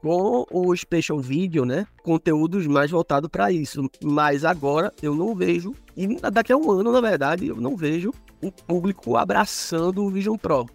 com 0.00 0.46
o 0.50 0.74
Special 0.74 1.20
Video, 1.20 1.66
né? 1.66 1.86
Conteúdos 2.02 2.66
mais 2.66 2.90
voltados 2.90 3.28
para 3.28 3.52
isso. 3.52 3.88
Mas 4.02 4.44
agora 4.44 4.92
eu 5.02 5.14
não 5.14 5.34
vejo, 5.34 5.74
e 5.96 6.06
daqui 6.30 6.52
a 6.52 6.56
um 6.56 6.70
ano, 6.70 6.90
na 6.90 7.00
verdade, 7.00 7.48
eu 7.48 7.56
não 7.56 7.76
vejo 7.76 8.12
o 8.42 8.50
público 8.50 9.16
abraçando 9.16 10.02
o 10.02 10.10
Vision 10.10 10.36
Pro. 10.36 10.66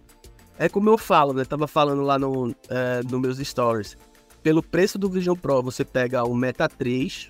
É 0.58 0.68
como 0.68 0.88
eu 0.88 0.96
falo, 0.96 1.32
né? 1.32 1.44
Tava 1.44 1.66
falando 1.66 2.02
lá 2.02 2.18
no, 2.18 2.54
é, 2.68 3.02
no 3.10 3.20
meus 3.20 3.38
stories. 3.38 3.96
Pelo 4.42 4.62
preço 4.62 4.98
do 4.98 5.08
Vision 5.08 5.36
Pro, 5.36 5.62
você 5.62 5.84
pega 5.84 6.24
o 6.24 6.34
Meta 6.34 6.68
3, 6.68 7.28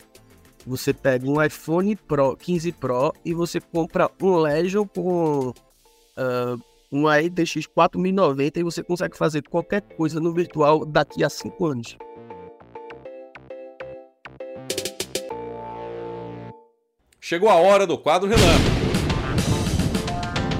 você 0.66 0.92
pega 0.92 1.28
um 1.28 1.42
iPhone 1.42 1.97
Pro 1.97 2.37
15 2.37 2.73
Pro 2.73 3.12
e 3.25 3.33
você 3.33 3.61
compra 3.61 4.11
um 4.21 4.37
Legion 4.37 4.87
com 4.87 5.49
uh, 5.49 6.61
um 6.92 7.09
RTX 7.09 7.66
4090 7.66 8.61
e 8.61 8.62
você 8.62 8.83
consegue 8.83 9.16
fazer 9.16 9.42
qualquer 9.49 9.80
coisa 9.80 10.21
no 10.21 10.33
virtual 10.33 10.85
daqui 10.85 11.25
a 11.25 11.30
5 11.30 11.66
anos. 11.66 11.97
Chegou 17.21 17.49
a 17.49 17.56
hora 17.56 17.87
do 17.87 17.99
quadro 17.99 18.28
relâmpago. 18.28 18.75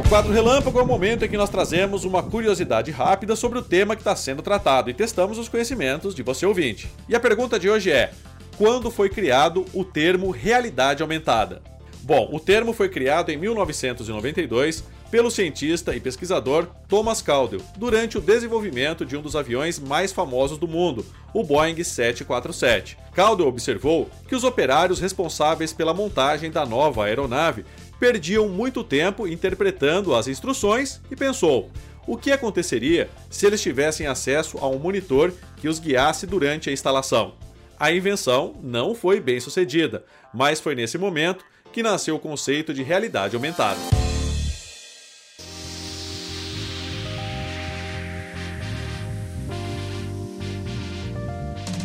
Quadro 0.09 0.33
relâmpago 0.33 0.79
é 0.79 0.83
o 0.83 0.87
momento 0.87 1.25
em 1.25 1.29
que 1.29 1.37
nós 1.37 1.51
trazemos 1.51 2.05
uma 2.05 2.23
curiosidade 2.23 2.93
rápida 2.93 3.35
sobre 3.35 3.59
o 3.59 3.63
tema 3.63 3.97
que 3.97 4.03
está 4.03 4.15
sendo 4.15 4.41
tratado 4.41 4.89
e 4.89 4.95
testamos 4.95 5.37
os 5.37 5.49
conhecimentos 5.49 6.15
de 6.15 6.23
você 6.23 6.47
ouvinte. 6.47 6.89
E 7.09 7.17
a 7.17 7.19
pergunta 7.19 7.59
de 7.59 7.69
hoje 7.69 7.91
é: 7.91 8.13
quando 8.57 8.89
foi 8.89 9.09
criado 9.09 9.65
o 9.75 9.85
termo 9.85 10.31
realidade 10.31 11.03
aumentada? 11.03 11.61
Bom, 12.03 12.29
o 12.33 12.39
termo 12.39 12.73
foi 12.73 12.89
criado 12.89 13.31
em 13.31 13.37
1992 13.37 14.85
pelo 15.11 15.31
cientista 15.31 15.95
e 15.95 16.01
pesquisador 16.01 16.69
Thomas 16.89 17.21
Caldwell 17.21 17.63
durante 17.77 18.17
o 18.17 18.21
desenvolvimento 18.21 19.05
de 19.05 19.17
um 19.17 19.23
dos 19.23 19.35
aviões 19.35 19.79
mais 19.79 20.13
famosos 20.13 20.59
do 20.59 20.69
mundo, 20.69 21.05
o 21.35 21.43
Boeing 21.43 21.83
747. 21.83 22.97
Caldwell 23.13 23.49
observou 23.49 24.09
que 24.29 24.35
os 24.35 24.45
operários 24.45 25.01
responsáveis 25.01 25.73
pela 25.73 25.95
montagem 25.95 26.51
da 26.51 26.65
nova 26.65 27.05
aeronave 27.05 27.65
perdiam 27.99 28.49
muito 28.49 28.85
tempo 28.85 29.27
interpretando 29.27 30.15
as 30.15 30.29
instruções 30.29 31.01
e 31.11 31.17
pensou: 31.17 31.71
o 32.07 32.17
que 32.17 32.31
aconteceria 32.31 33.09
se 33.29 33.47
eles 33.47 33.61
tivessem 33.61 34.07
acesso 34.07 34.59
a 34.59 34.69
um 34.69 34.79
monitor 34.79 35.33
que 35.57 35.69
os 35.69 35.79
guiasse 35.79 36.27
durante 36.27 36.71
a 36.71 36.73
instalação? 36.73 37.35
A 37.79 37.93
invenção 37.93 38.55
não 38.63 38.95
foi 38.95 39.21
bem 39.21 39.39
sucedida, 39.41 40.05
mas 40.33 40.61
foi 40.61 40.75
nesse 40.75 40.97
momento 40.97 41.45
que 41.73 41.83
nasceu 41.83 42.17
o 42.17 42.21
conceito 42.21 42.73
de 42.73 42.83
realidade 42.83 43.37
aumentada. 43.37 43.81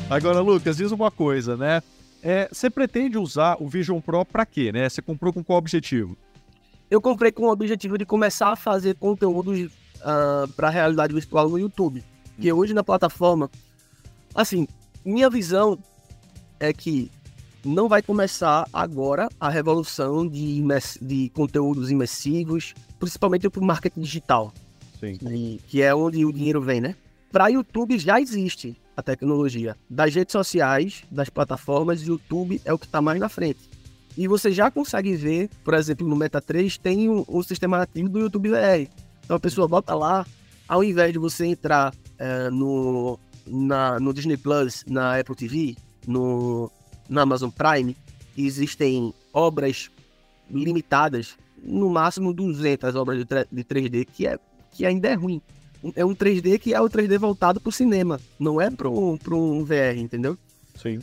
Agora, 0.10 0.42
Lucas, 0.42 0.76
diz 0.76 0.92
uma 0.92 1.10
coisa, 1.10 1.56
né? 1.56 1.82
É, 2.24 2.48
você 2.52 2.70
pretende 2.70 3.18
usar 3.18 3.58
o 3.60 3.68
Vision 3.68 4.00
Pro 4.00 4.24
para 4.24 4.46
quê, 4.46 4.72
né? 4.72 4.88
Você 4.88 5.02
comprou 5.02 5.34
com 5.34 5.44
qual 5.44 5.58
objetivo? 5.58 6.16
Eu 6.90 7.02
comprei 7.02 7.32
com 7.32 7.44
o 7.44 7.52
objetivo 7.52 7.98
de 7.98 8.06
começar 8.06 8.50
a 8.50 8.56
fazer 8.56 8.96
conteúdos 8.96 9.60
uh, 9.62 9.70
ah, 10.04 10.48
para 10.56 10.70
realidade 10.70 11.14
virtual 11.14 11.50
no 11.50 11.58
YouTube. 11.58 12.04
Porque 12.36 12.52
hoje 12.52 12.74
na 12.74 12.84
plataforma, 12.84 13.50
assim, 14.36 14.68
minha 15.04 15.30
visão 15.30 15.80
é 16.60 16.74
que 16.74 17.10
não 17.64 17.88
vai 17.88 18.02
começar 18.02 18.68
agora 18.74 19.30
a 19.40 19.50
revolução 19.50 20.28
de, 20.28 20.62
de 21.02 21.30
conteúdos 21.30 21.90
imersivos, 21.90 22.74
principalmente 23.00 23.50
para 23.50 23.62
o 23.62 23.66
marketing 23.66 24.02
digital. 24.02 24.54
Sim. 25.00 25.18
E, 25.30 25.62
que 25.68 25.82
é 25.82 25.94
onde 25.96 26.26
o 26.26 26.32
dinheiro 26.32 26.62
vem, 26.62 26.82
né? 26.82 26.96
Para 27.32 27.48
YouTube 27.48 27.98
já 27.98 28.20
existe 28.20 28.78
a 28.96 29.02
tecnologia. 29.02 29.76
Das 29.90 30.14
redes 30.14 30.32
sociais, 30.32 31.04
das 31.12 31.30
plataformas, 31.30 32.02
YouTube 32.02 32.62
é 32.66 32.74
o 32.74 32.80
que 32.80 32.86
está 32.86 33.02
mais 33.02 33.20
na 33.20 33.30
frente. 33.30 33.70
E 34.18 34.28
você 34.28 34.52
já 34.52 34.70
consegue 34.70 35.16
ver, 35.16 35.50
por 35.64 35.74
exemplo, 35.74 36.08
no 36.08 36.16
Meta 36.16 36.42
3 36.42 36.78
tem 36.78 37.10
o, 37.10 37.44
sistema 37.44 37.78
nativo 37.78 38.10
do 38.10 38.20
YouTube 38.20 38.50
VR. 38.50 38.90
Então 39.24 39.38
a 39.38 39.40
pessoa 39.40 39.68
bota 39.68 39.96
lá, 39.96 40.26
ao 40.68 40.84
invés 40.84 41.14
de 41.14 41.20
você 41.20 41.46
entrar 41.46 41.94
é, 42.18 42.50
no, 42.50 43.18
na, 43.48 44.00
no 44.00 44.14
Disney 44.14 44.38
Plus, 44.38 44.84
na 44.88 45.18
Apple 45.18 45.36
TV, 45.36 45.76
no, 46.06 46.70
na 47.08 47.22
Amazon 47.22 47.50
Prime, 47.50 47.96
existem 48.38 49.14
obras 49.34 49.90
limitadas, 50.50 51.38
no 51.64 51.90
máximo 51.90 52.34
200 52.34 52.96
obras 52.96 53.20
de, 53.20 53.26
de 53.26 53.64
3D, 53.64 54.06
que, 54.06 54.28
é, 54.28 54.38
que 54.72 54.86
ainda 54.86 55.08
é 55.08 55.14
ruim 55.14 55.42
é 55.96 56.06
um 56.06 56.14
3D 56.14 56.60
que 56.60 56.74
é 56.74 56.82
o 56.82 56.90
3D 56.90 57.18
voltado 57.18 57.60
pro 57.60 57.72
cinema, 57.72 58.20
não 58.40 58.62
é 58.62 58.70
pro, 58.70 59.18
pro 59.18 59.38
um 59.38 59.64
VR, 59.64 59.98
entendeu? 59.98 60.38
Sim. 60.76 61.00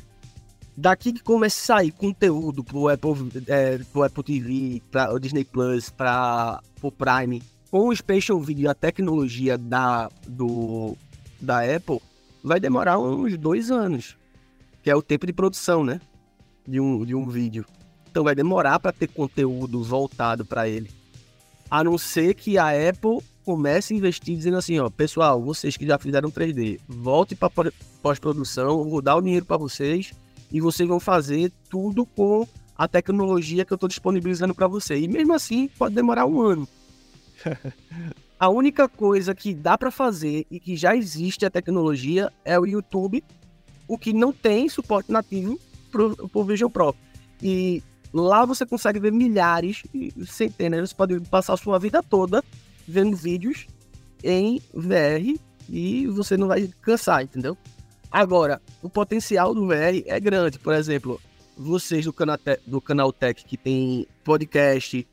Daqui 0.76 1.12
que 1.12 1.22
começa 1.22 1.74
a 1.74 1.76
sair 1.78 1.90
conteúdo 1.90 2.62
pro 2.62 2.88
Apple, 2.88 3.32
é, 3.48 3.78
pro 3.92 4.04
Apple 4.04 4.22
TV, 4.22 4.82
para 4.90 5.12
o 5.12 5.18
Disney 5.18 5.44
Plus, 5.44 5.90
para 5.90 6.60
o 6.80 6.92
Prime, 6.92 7.42
com 7.70 7.88
o 7.88 7.96
Spatial 7.96 8.40
Video, 8.40 8.70
a 8.70 8.74
tecnologia 8.74 9.58
da, 9.58 10.08
do, 10.26 10.96
da 11.40 11.60
Apple, 11.60 12.00
vai 12.44 12.60
demorar 12.60 12.98
uns 12.98 13.36
dois 13.36 13.72
anos, 13.72 14.16
que 14.82 14.88
é 14.88 14.94
o 14.94 15.02
tempo 15.02 15.26
de 15.26 15.32
produção, 15.32 15.82
né? 15.82 16.00
De 16.66 16.78
um, 16.78 17.04
de 17.04 17.14
um 17.14 17.28
vídeo. 17.28 17.66
Então 18.08 18.22
vai 18.22 18.34
demorar 18.34 18.78
para 18.78 18.92
ter 18.92 19.08
conteúdo 19.08 19.82
voltado 19.82 20.44
para 20.44 20.68
ele. 20.68 20.90
A 21.70 21.82
não 21.82 21.98
ser 21.98 22.34
que 22.34 22.56
a 22.56 22.68
Apple 22.88 23.18
comece 23.48 23.94
a 23.94 23.96
investir 23.96 24.36
dizendo 24.36 24.58
assim, 24.58 24.78
ó, 24.78 24.90
pessoal, 24.90 25.42
vocês 25.42 25.74
que 25.74 25.86
já 25.86 25.98
fizeram 25.98 26.30
3D, 26.30 26.78
volte 26.86 27.34
para 27.34 27.72
pós-produção, 28.02 28.84
vou 28.86 29.00
dar 29.00 29.16
o 29.16 29.22
dinheiro 29.22 29.46
para 29.46 29.56
vocês 29.56 30.12
e 30.52 30.60
vocês 30.60 30.86
vão 30.86 31.00
fazer 31.00 31.50
tudo 31.70 32.04
com 32.04 32.46
a 32.76 32.86
tecnologia 32.86 33.64
que 33.64 33.72
eu 33.72 33.76
estou 33.76 33.88
disponibilizando 33.88 34.54
para 34.54 34.66
você. 34.66 35.00
E 35.00 35.08
mesmo 35.08 35.32
assim, 35.32 35.66
pode 35.78 35.94
demorar 35.94 36.26
um 36.26 36.42
ano. 36.42 36.68
a 38.38 38.50
única 38.50 38.86
coisa 38.86 39.34
que 39.34 39.54
dá 39.54 39.78
para 39.78 39.90
fazer 39.90 40.44
e 40.50 40.60
que 40.60 40.76
já 40.76 40.94
existe 40.94 41.46
a 41.46 41.50
tecnologia 41.50 42.30
é 42.44 42.60
o 42.60 42.66
YouTube, 42.66 43.24
o 43.88 43.96
que 43.96 44.12
não 44.12 44.30
tem 44.30 44.68
suporte 44.68 45.10
nativo 45.10 45.58
para 45.90 46.02
o 46.34 46.44
Vision 46.44 46.68
Pro. 46.68 46.94
E 47.42 47.82
lá 48.12 48.44
você 48.44 48.66
consegue 48.66 49.00
ver 49.00 49.10
milhares, 49.10 49.84
centenas, 50.26 50.90
você 50.90 50.94
pode 50.94 51.18
passar 51.30 51.54
a 51.54 51.56
sua 51.56 51.78
vida 51.78 52.02
toda 52.02 52.44
vendo 52.88 53.16
vídeos 53.16 53.66
em 54.24 54.60
VR 54.72 55.38
e 55.68 56.06
você 56.06 56.36
não 56.36 56.48
vai 56.48 56.68
cansar, 56.80 57.22
entendeu? 57.22 57.56
Agora, 58.10 58.60
o 58.82 58.88
potencial 58.88 59.54
do 59.54 59.66
VR 59.66 60.02
é 60.06 60.18
grande. 60.18 60.58
Por 60.58 60.74
exemplo, 60.74 61.20
vocês 61.56 62.06
do 62.06 62.12
canal, 62.12 62.38
do 62.66 62.80
canal 62.80 63.12
Tech 63.12 63.44
que 63.44 63.56
tem 63.56 64.06
podcast, 64.24 65.06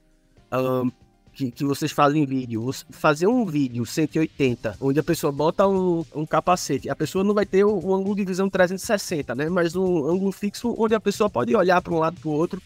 um, 0.53 0.89
que, 1.33 1.51
que, 1.51 1.65
vocês 1.65 1.91
fazem 1.91 2.25
vídeo, 2.25 2.71
fazer 2.91 3.27
um 3.27 3.45
vídeo 3.45 3.85
180, 3.85 4.77
onde 4.79 4.97
a 4.97 5.03
pessoa 5.03 5.33
bota 5.33 5.67
um, 5.67 6.05
um 6.15 6.25
capacete, 6.25 6.89
a 6.89 6.95
pessoa 6.95 7.25
não 7.25 7.33
vai 7.33 7.45
ter 7.45 7.65
um, 7.65 7.73
um 7.85 7.93
ângulo 7.93 8.15
de 8.15 8.23
visão 8.23 8.49
360, 8.49 9.35
né? 9.35 9.49
Mas 9.49 9.75
um 9.75 10.07
ângulo 10.07 10.31
fixo 10.31 10.73
onde 10.77 10.95
a 10.95 10.99
pessoa 10.99 11.29
pode 11.29 11.53
olhar 11.53 11.81
para 11.81 11.93
um 11.93 11.99
lado 11.99 12.17
para 12.21 12.29
o 12.29 12.31
outro 12.31 12.61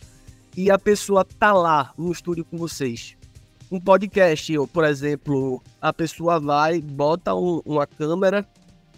e 0.56 0.70
a 0.70 0.78
pessoa 0.78 1.26
tá 1.26 1.52
lá 1.52 1.92
no 1.98 2.12
estúdio 2.12 2.46
com 2.46 2.58
vocês 2.58 3.18
um 3.72 3.80
podcast, 3.80 4.58
ou, 4.58 4.68
por 4.68 4.84
exemplo, 4.84 5.62
a 5.82 5.94
pessoa 5.94 6.40
vai, 6.40 6.82
bota 6.82 7.36
um, 7.36 7.62
uma 7.66 7.86
câmera 7.86 8.48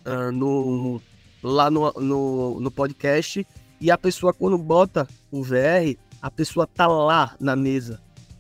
uh, 0.05 0.31
no, 0.31 1.01
lá 1.43 1.69
no, 1.69 1.91
no, 1.93 2.60
no, 2.60 2.71
podcast 2.71 3.45
e 3.79 3.91
a 3.91 3.97
pessoa, 3.97 4.34
quando 4.34 4.57
bota 4.57 5.07
o 5.31 5.43
VR, 5.43 5.97
a 6.21 6.31
pessoa 6.31 6.65
tá 6.67 6.88
lá 6.88 7.36
na 7.39 7.55
mesa 7.55 7.99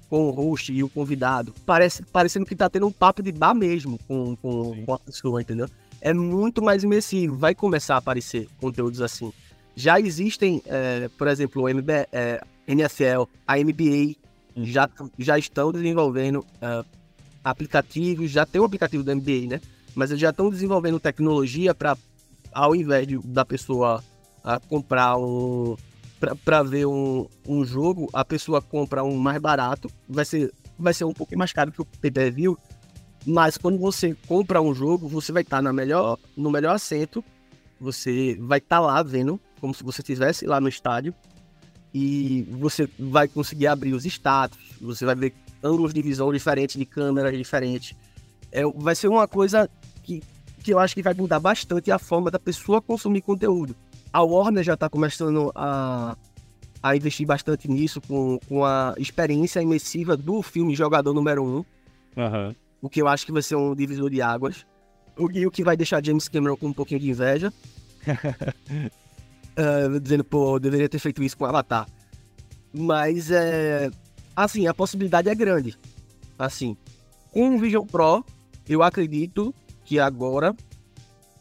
com 0.09 0.27
o 0.27 0.31
host 0.31 0.73
e 0.73 0.83
o 0.83 0.89
convidado, 0.89 1.53
parece, 1.65 2.03
parecendo 2.03 2.45
que 2.45 2.55
tá 2.55 2.69
tendo 2.69 2.85
um 2.85 2.91
papo 2.91 3.23
de 3.23 3.31
bar 3.31 3.53
mesmo 3.53 3.97
com, 4.07 4.35
com, 4.35 4.85
com 4.85 4.93
a 4.93 4.99
pessoa, 4.99 5.41
entendeu? 5.41 5.69
É 6.01 6.13
muito 6.13 6.61
mais 6.61 6.83
imersivo, 6.83 7.37
vai 7.37 7.55
começar 7.55 7.95
a 7.95 7.97
aparecer 7.97 8.47
conteúdos 8.59 9.01
assim. 9.01 9.31
Já 9.75 9.99
existem, 9.99 10.61
é, 10.65 11.09
por 11.17 11.27
exemplo, 11.27 11.63
o 11.63 11.69
MB, 11.69 11.89
é, 12.11 12.41
NFL, 12.67 13.23
a 13.47 13.57
NBA, 13.57 14.15
já, 14.57 14.89
já 15.17 15.37
estão 15.37 15.71
desenvolvendo 15.71 16.39
uh, 16.39 16.85
aplicativos, 17.43 18.31
já 18.31 18.45
tem 18.45 18.61
um 18.61 18.65
aplicativo 18.65 19.03
da 19.03 19.15
MBA, 19.15 19.47
né? 19.49 19.61
Mas 19.95 20.11
eles 20.11 20.21
já 20.21 20.29
estão 20.29 20.49
desenvolvendo 20.49 20.99
tecnologia 20.99 21.73
para, 21.73 21.97
ao 22.51 22.75
invés 22.75 23.07
de, 23.07 23.17
da 23.19 23.45
pessoa 23.45 24.03
uh, 24.43 24.67
comprar 24.67 25.17
um. 25.17 25.75
para 26.45 26.63
ver 26.63 26.85
um, 26.85 27.27
um 27.47 27.65
jogo, 27.65 28.09
a 28.13 28.23
pessoa 28.23 28.61
compra 28.61 29.03
um 29.03 29.17
mais 29.17 29.41
barato, 29.41 29.89
vai 30.07 30.25
ser, 30.25 30.53
vai 30.77 30.93
ser 30.93 31.05
um 31.05 31.13
pouco 31.13 31.37
mais 31.37 31.51
caro 31.51 31.71
que 31.71 31.81
o 31.81 31.85
pay-per-view, 31.85 32.57
mas 33.25 33.57
quando 33.57 33.77
você 33.77 34.15
compra 34.27 34.61
um 34.61 34.73
jogo, 34.73 35.07
você 35.07 35.31
vai 35.31 35.43
estar 35.43 35.57
tá 35.57 35.61
na 35.61 35.73
melhor, 35.73 36.17
no 36.35 36.49
melhor 36.49 36.75
assento, 36.75 37.23
você 37.79 38.37
vai 38.39 38.59
estar 38.59 38.77
tá 38.77 38.79
lá 38.79 39.03
vendo, 39.03 39.39
como 39.59 39.73
se 39.73 39.83
você 39.83 40.01
estivesse 40.01 40.45
lá 40.45 40.61
no 40.61 40.69
estádio, 40.69 41.13
e 41.93 42.43
você 42.59 42.89
vai 42.97 43.27
conseguir 43.27 43.67
abrir 43.67 43.93
os 43.93 44.05
status, 44.05 44.57
você 44.79 45.05
vai 45.05 45.15
ver 45.15 45.33
ângulos 45.63 45.93
de 45.93 46.01
visão 46.01 46.31
diferentes, 46.31 46.77
de 46.77 46.85
câmeras 46.85 47.37
diferentes. 47.37 47.95
É, 48.51 48.63
vai 48.63 48.95
ser 48.95 49.07
uma 49.07 49.27
coisa 49.27 49.69
que, 50.03 50.21
que 50.63 50.73
eu 50.73 50.79
acho 50.79 50.95
que 50.95 51.03
vai 51.03 51.13
mudar 51.13 51.39
bastante 51.39 51.91
a 51.91 51.99
forma 51.99 52.31
da 52.31 52.39
pessoa 52.39 52.81
consumir 52.81 53.21
conteúdo. 53.21 53.75
A 54.11 54.21
Warner 54.23 54.63
já 54.63 54.73
está 54.73 54.89
começando 54.89 55.51
a, 55.55 56.17
a 56.81 56.95
investir 56.95 57.25
bastante 57.25 57.69
nisso, 57.69 58.01
com, 58.01 58.39
com 58.47 58.65
a 58.65 58.93
experiência 58.97 59.61
imersiva 59.61 60.17
do 60.17 60.41
filme 60.41 60.75
Jogador 60.75 61.13
Número 61.13 61.43
1. 61.43 61.65
Uhum. 62.13 62.53
o 62.81 62.89
que 62.89 63.01
eu 63.01 63.07
acho 63.07 63.25
que 63.25 63.31
vai 63.31 63.41
ser 63.41 63.55
um 63.55 63.73
divisor 63.73 64.09
de 64.09 64.21
águas. 64.21 64.65
O, 65.17 65.31
e 65.31 65.45
o 65.45 65.51
que 65.51 65.63
vai 65.63 65.77
deixar 65.77 66.03
James 66.03 66.27
Cameron 66.27 66.57
com 66.57 66.67
um 66.67 66.73
pouquinho 66.73 66.99
de 66.99 67.09
inveja. 67.09 67.53
uh, 69.57 69.99
dizendo, 69.99 70.23
pô, 70.23 70.55
eu 70.55 70.59
deveria 70.59 70.89
ter 70.89 70.99
feito 70.99 71.23
isso 71.23 71.37
com 71.37 71.45
Avatar. 71.45 71.87
Mas, 72.73 73.31
é, 73.31 73.89
assim, 74.35 74.67
a 74.67 74.73
possibilidade 74.73 75.29
é 75.29 75.35
grande. 75.35 75.77
Assim, 76.37 76.75
com 77.31 77.55
o 77.55 77.59
Vision 77.59 77.85
Pro, 77.85 78.25
eu 78.67 78.81
acredito 78.81 79.53
que 79.83 79.99
agora 79.99 80.55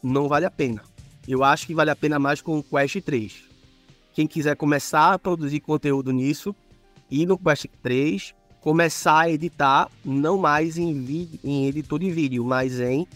não 0.03 0.27
vale 0.27 0.45
a 0.45 0.51
pena. 0.51 0.81
Eu 1.27 1.43
acho 1.43 1.67
que 1.67 1.73
vale 1.73 1.89
a 1.91 1.95
pena 1.95 2.19
mais 2.19 2.41
com 2.41 2.59
o 2.59 2.63
Quest 2.63 3.01
3. 3.01 3.43
Quem 4.13 4.27
quiser 4.27 4.55
começar 4.55 5.13
a 5.13 5.19
produzir 5.19 5.59
conteúdo 5.61 6.11
nisso, 6.11 6.55
ir 7.09 7.25
no 7.25 7.37
Quest 7.37 7.67
3, 7.81 8.33
começar 8.59 9.21
a 9.21 9.29
editar, 9.29 9.89
não 10.03 10.37
mais 10.37 10.77
em, 10.77 11.39
em 11.43 11.67
editor 11.67 11.99
de 11.99 12.11
vídeo, 12.11 12.43
mas 12.43 12.79
em 12.79 13.07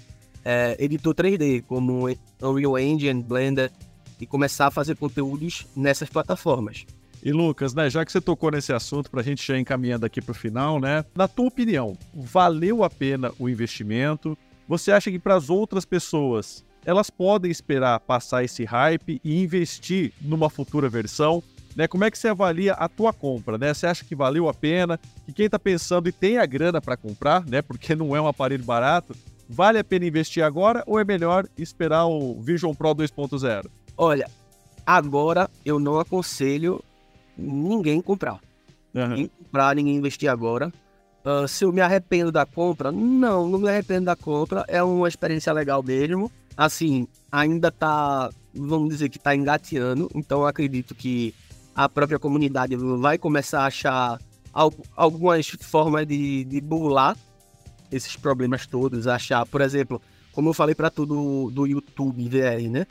é, 0.44 0.76
editor 0.80 1.14
3D, 1.14 1.64
como 1.68 2.08
Unreal 2.42 2.80
Engine, 2.80 3.22
Blender, 3.22 3.72
e 4.20 4.26
começar 4.26 4.68
a 4.68 4.72
fazer 4.72 4.96
conteúdos 4.96 5.66
nessas 5.76 6.10
plataformas. 6.10 6.86
E 7.24 7.32
Lucas, 7.32 7.74
né, 7.74 7.90
já 7.90 8.06
que 8.06 8.12
você 8.12 8.22
tocou 8.22 8.52
nesse 8.52 8.72
assunto, 8.72 9.10
para 9.10 9.22
a 9.22 9.24
gente 9.24 9.46
já 9.46 9.58
encaminhando 9.58 10.06
aqui 10.06 10.22
para 10.22 10.32
o 10.32 10.36
final, 10.36 10.80
né? 10.80 11.04
Na 11.16 11.28
tua 11.28 11.48
opinião, 11.48 11.98
valeu 12.14 12.84
a 12.84 12.90
pena 12.90 13.32
o 13.40 13.50
investimento? 13.50 14.38
Você 14.68 14.92
acha 14.92 15.10
que 15.10 15.18
para 15.18 15.36
as 15.36 15.50
outras 15.50 15.86
pessoas 15.86 16.64
elas 16.86 17.10
podem 17.10 17.50
esperar 17.50 18.00
passar 18.00 18.44
esse 18.44 18.64
hype 18.64 19.20
e 19.24 19.42
investir 19.42 20.14
numa 20.22 20.52
futura 20.52 20.88
versão? 20.88 21.42
Né? 21.76 21.88
Como 21.88 22.04
é 22.04 22.12
que 22.12 22.18
você 22.18 22.28
avalia 22.28 22.74
a 22.74 22.88
tua 22.88 23.12
compra? 23.12 23.58
Né? 23.58 23.74
Você 23.74 23.88
acha 23.88 24.06
que 24.06 24.16
valeu 24.16 24.48
a 24.48 24.54
pena? 24.54 25.00
Que 25.26 25.34
quem 25.34 25.48
está 25.48 25.58
pensando 25.58 26.08
e 26.08 26.12
tem 26.12 26.38
a 26.38 26.46
grana 26.46 26.80
para 26.80 26.96
comprar, 26.96 27.44
né? 27.46 27.62
Porque 27.62 27.96
não 27.96 28.16
é 28.16 28.22
um 28.22 28.28
aparelho 28.28 28.64
barato, 28.64 29.16
vale 29.50 29.80
a 29.80 29.84
pena 29.84 30.06
investir 30.06 30.44
agora 30.44 30.84
ou 30.86 31.00
é 31.00 31.04
melhor 31.04 31.48
esperar 31.58 32.06
o 32.06 32.40
Vision 32.40 32.74
Pro 32.74 32.94
2.0? 32.94 33.66
Olha, 33.98 34.30
agora 34.86 35.50
eu 35.64 35.80
não 35.80 36.00
aconselho 36.00 36.84
ninguém 37.38 38.02
comprar. 38.02 38.40
Uhum. 38.94 39.08
Ninguém 39.08 39.28
comprar, 39.28 39.76
ninguém 39.76 39.96
investir 39.96 40.30
agora. 40.30 40.72
Uh, 41.26 41.48
se 41.48 41.66
eu 41.66 41.74
me 41.74 41.82
arrependo 41.82 42.32
da 42.32 42.46
compra, 42.46 42.92
não, 42.92 43.48
não 43.48 43.60
me 43.60 43.68
arrependo 43.68 44.06
da 44.06 44.16
compra. 44.16 44.64
É 44.68 44.84
uma 44.84 45.08
experiência 45.08 45.52
legal 45.52 45.82
mesmo. 45.82 46.32
Assim, 46.56 47.08
ainda 47.32 47.72
tá, 47.72 48.30
vamos 48.54 48.90
dizer 48.90 49.10
que 49.10 49.20
tá 49.20 49.36
engateando. 49.36 50.10
Então 50.14 50.42
eu 50.42 50.48
acredito 50.48 50.94
que 50.94 51.34
a 51.76 51.90
própria 51.90 52.20
comunidade 52.20 52.76
vai 52.76 53.18
começar 53.18 53.62
a 53.62 53.66
achar 53.66 54.20
algumas 54.96 55.48
formas 55.48 56.08
de, 56.08 56.46
de 56.46 56.62
burlar 56.62 57.18
esses 57.92 58.16
problemas 58.16 58.66
todos. 58.66 59.08
Achar, 59.08 59.46
por 59.46 59.62
exemplo, 59.62 60.02
como 60.32 60.50
eu 60.50 60.54
falei 60.54 60.76
para 60.76 60.90
tudo 60.90 61.50
do 61.52 61.66
YouTube 61.66 62.30
VR, 62.30 62.70
né? 62.70 62.86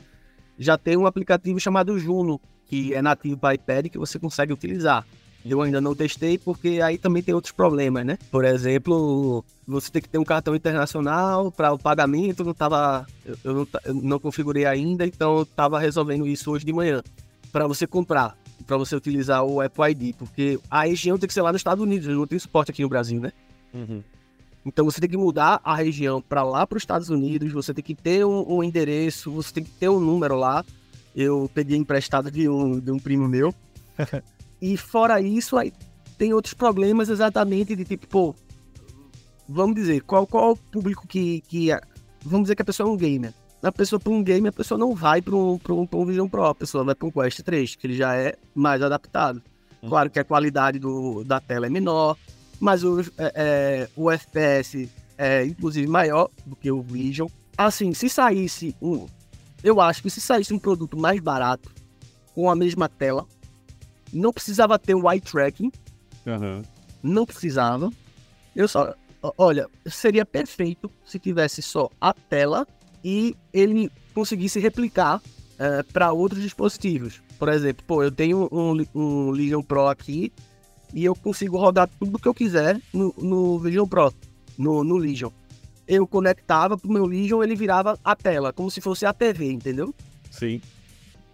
Já 0.57 0.77
tem 0.77 0.97
um 0.97 1.05
aplicativo 1.05 1.59
chamado 1.59 1.97
Juno, 1.99 2.39
que 2.67 2.93
é 2.93 3.01
nativo 3.01 3.37
para 3.37 3.55
iPad 3.55 3.87
que 3.87 3.97
você 3.97 4.17
consegue 4.17 4.53
utilizar. 4.53 5.05
Eu 5.47 5.61
ainda 5.61 5.79
não 5.79 5.93
testei 5.93 6.39
porque 6.39 6.81
aí 6.81 6.97
também 6.97 7.21
tem 7.21 7.35
outros 7.35 7.53
problemas, 7.53 8.03
né? 8.03 8.17
Por 8.31 8.43
exemplo, 8.43 9.45
você 9.67 9.91
tem 9.91 10.01
que 10.01 10.09
ter 10.09 10.17
um 10.17 10.23
cartão 10.23 10.55
internacional 10.55 11.51
para 11.51 11.71
o 11.71 11.77
pagamento, 11.77 12.43
não 12.43 12.53
tava, 12.53 13.05
eu, 13.43 13.53
não, 13.53 13.67
eu 13.85 13.93
não 13.93 14.19
configurei 14.19 14.65
ainda, 14.65 15.05
então 15.05 15.37
eu 15.37 15.43
estava 15.43 15.77
resolvendo 15.79 16.25
isso 16.25 16.49
hoje 16.49 16.65
de 16.65 16.73
manhã. 16.73 17.03
Para 17.51 17.67
você 17.67 17.85
comprar, 17.85 18.35
para 18.65 18.75
você 18.75 18.95
utilizar 18.95 19.43
o 19.43 19.61
Apple 19.61 19.91
ID, 19.91 20.15
porque 20.15 20.59
a 20.69 20.85
região 20.85 21.17
tem 21.17 21.27
que 21.27 21.33
ser 21.33 21.43
lá 21.43 21.51
nos 21.51 21.59
Estados 21.59 21.83
Unidos, 21.83 22.07
não 22.07 22.25
tem 22.25 22.39
suporte 22.39 22.71
aqui 22.71 22.81
no 22.81 22.89
Brasil, 22.89 23.21
né? 23.21 23.31
Uhum. 23.71 24.01
Então 24.65 24.83
você 24.83 24.99
tem 24.99 25.09
que 25.09 25.17
mudar 25.17 25.61
a 25.63 25.75
região 25.75 26.21
para 26.21 26.43
lá 26.43 26.65
para 26.65 26.77
os 26.77 26.81
Estados 26.81 27.09
Unidos, 27.09 27.51
você 27.51 27.73
tem 27.73 27.83
que 27.83 27.93
ter 27.93 28.25
um, 28.25 28.57
um 28.57 28.63
endereço, 28.63 29.31
você 29.31 29.53
tem 29.53 29.63
que 29.63 29.71
ter 29.71 29.89
um 29.89 29.99
número 29.99 30.35
lá 30.35 30.65
eu 31.15 31.49
peguei 31.53 31.77
emprestado 31.77 32.29
de 32.29 32.49
um, 32.49 32.79
de 32.79 32.91
um 32.91 32.99
primo 32.99 33.27
meu. 33.27 33.55
e 34.61 34.75
fora 34.75 35.21
isso, 35.21 35.57
aí 35.57 35.71
tem 36.17 36.33
outros 36.33 36.53
problemas 36.53 37.09
exatamente 37.09 37.75
de 37.75 37.85
tipo, 37.85 38.05
pô, 38.07 38.35
vamos 39.47 39.75
dizer, 39.75 40.01
qual, 40.01 40.27
qual 40.27 40.51
o 40.51 40.57
público 40.57 41.07
que, 41.07 41.41
que. 41.47 41.69
Vamos 42.23 42.43
dizer 42.43 42.55
que 42.55 42.61
a 42.61 42.65
pessoa 42.65 42.89
é 42.89 42.91
um 42.91 42.97
gamer. 42.97 43.33
A 43.63 43.71
pessoa 43.71 43.99
para 43.99 44.11
um 44.11 44.21
game, 44.21 44.47
a 44.47 44.51
pessoa 44.51 44.77
não 44.77 44.93
vai 44.93 45.21
para 45.21 45.35
um, 45.35 45.59
um, 45.69 45.87
um 45.91 46.05
Vision 46.05 46.27
Pro, 46.27 46.45
a 46.45 46.55
pessoa 46.55 46.83
vai 46.83 46.93
para 46.93 47.07
um 47.07 47.11
Quest 47.11 47.41
3, 47.41 47.75
que 47.75 47.87
ele 47.87 47.95
já 47.95 48.15
é 48.15 48.35
mais 48.53 48.81
adaptado. 48.81 49.41
Hum. 49.81 49.89
Claro 49.89 50.09
que 50.09 50.19
a 50.19 50.23
qualidade 50.23 50.77
do, 50.77 51.23
da 51.23 51.39
tela 51.39 51.65
é 51.65 51.69
menor, 51.69 52.15
mas 52.59 52.83
o, 52.83 53.01
é, 53.01 53.05
é, 53.17 53.89
o 53.95 54.09
FPS 54.11 54.89
é 55.17 55.45
inclusive 55.45 55.87
maior 55.87 56.29
do 56.45 56.55
que 56.55 56.71
o 56.71 56.81
Vision. 56.81 57.27
Assim, 57.57 57.93
se 57.93 58.09
saísse 58.09 58.75
um, 58.81 59.07
eu 59.63 59.81
acho 59.81 60.01
que 60.01 60.09
se 60.09 60.21
saísse 60.21 60.53
um 60.53 60.59
produto 60.59 60.97
mais 60.97 61.19
barato, 61.19 61.71
com 62.33 62.49
a 62.49 62.55
mesma 62.55 62.89
tela, 62.89 63.25
não 64.13 64.31
precisava 64.31 64.77
ter 64.77 64.93
o 64.93 65.09
eye 65.11 65.21
tracking. 65.21 65.71
Uhum. 66.25 66.61
Não 67.01 67.25
precisava. 67.25 67.91
Eu 68.55 68.67
só. 68.67 68.93
Olha, 69.37 69.67
seria 69.87 70.23
perfeito 70.23 70.91
se 71.03 71.17
tivesse 71.17 71.61
só 71.61 71.89
a 71.99 72.13
tela 72.13 72.67
e 73.03 73.35
ele 73.51 73.91
conseguisse 74.13 74.59
replicar 74.59 75.19
é, 75.57 75.81
para 75.81 76.11
outros 76.11 76.41
dispositivos. 76.41 77.21
Por 77.39 77.49
exemplo, 77.49 77.83
pô, 77.87 78.03
eu 78.03 78.11
tenho 78.11 78.47
um, 78.51 78.85
um 78.93 79.31
Legion 79.31 79.63
Pro 79.63 79.87
aqui 79.87 80.31
e 80.95 81.05
eu 81.05 81.13
consigo 81.13 81.57
rodar 81.57 81.87
tudo 81.99 82.17
que 82.17 82.27
eu 82.27 82.33
quiser 82.33 82.81
no, 82.91 83.13
no 83.17 83.59
Vision 83.59 83.87
Pro, 83.87 84.11
no, 84.57 84.83
no 84.83 84.97
Legion 84.97 85.29
eu 85.87 86.07
conectava 86.07 86.77
pro 86.77 86.91
meu 86.91 87.05
Legion, 87.05 87.43
ele 87.43 87.55
virava 87.55 87.97
a 88.03 88.15
tela, 88.15 88.51
como 88.51 88.69
se 88.71 88.81
fosse 88.81 89.05
a 89.05 89.13
TV, 89.13 89.51
entendeu? 89.51 89.93
Sim. 90.31 90.61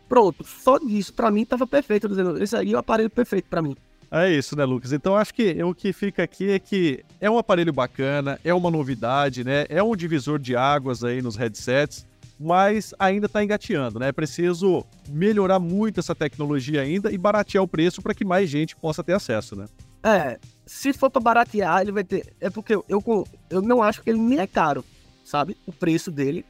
Pronto, 0.08 0.44
só 0.46 0.78
disso 0.78 1.14
para 1.14 1.32
mim 1.32 1.46
tava 1.46 1.66
perfeito, 1.66 2.08
dizendo, 2.08 2.42
esse 2.42 2.56
aí 2.56 2.74
é 2.74 2.76
o 2.76 2.80
aparelho 2.80 3.10
perfeito 3.10 3.48
para 3.50 3.62
mim. 3.62 3.76
É 4.12 4.30
isso, 4.30 4.58
né, 4.58 4.66
Lucas? 4.66 4.92
Então 4.92 5.16
acho 5.16 5.34
que 5.34 5.64
o 5.64 5.74
que 5.74 5.94
fica 5.94 6.24
aqui 6.24 6.52
é 6.52 6.60
que 6.60 7.04
é 7.20 7.32
um 7.32 7.38
aparelho 7.38 7.72
bacana, 7.72 8.38
é 8.44 8.54
uma 8.54 8.70
novidade, 8.70 9.46
né? 9.46 9.66
É 9.70 9.82
um 9.82 9.96
divisor 9.96 10.38
de 10.38 10.54
águas 10.54 11.02
aí 11.02 11.22
nos 11.22 11.38
headsets, 11.38 12.06
mas 12.42 12.94
ainda 12.98 13.28
está 13.28 13.44
engateando, 13.44 14.00
né? 14.00 14.08
É 14.08 14.12
preciso 14.12 14.84
melhorar 15.08 15.60
muito 15.60 16.00
essa 16.00 16.16
tecnologia 16.16 16.82
ainda 16.82 17.12
e 17.12 17.18
baratear 17.18 17.64
o 17.64 17.68
preço 17.68 18.02
para 18.02 18.16
que 18.16 18.26
mais 18.26 18.50
gente 18.50 18.76
possa 18.76 19.04
ter 19.04 19.14
acesso, 19.14 19.56
né? 19.56 19.68
É, 20.04 20.40
se 20.66 20.92
for 20.92 21.12
para 21.12 21.22
baratear, 21.22 21.82
ele 21.82 21.92
vai 21.92 22.04
ter. 22.04 22.34
É 22.40 22.50
porque 22.50 22.74
eu, 22.74 22.84
eu, 22.90 23.28
eu 23.50 23.62
não 23.62 23.84
acho 23.84 24.02
que 24.02 24.10
ele 24.10 24.20
nem 24.20 24.40
é 24.40 24.48
caro, 24.48 24.84
sabe? 25.24 25.56
O 25.68 25.72
preço 25.72 26.10
dele. 26.10 26.44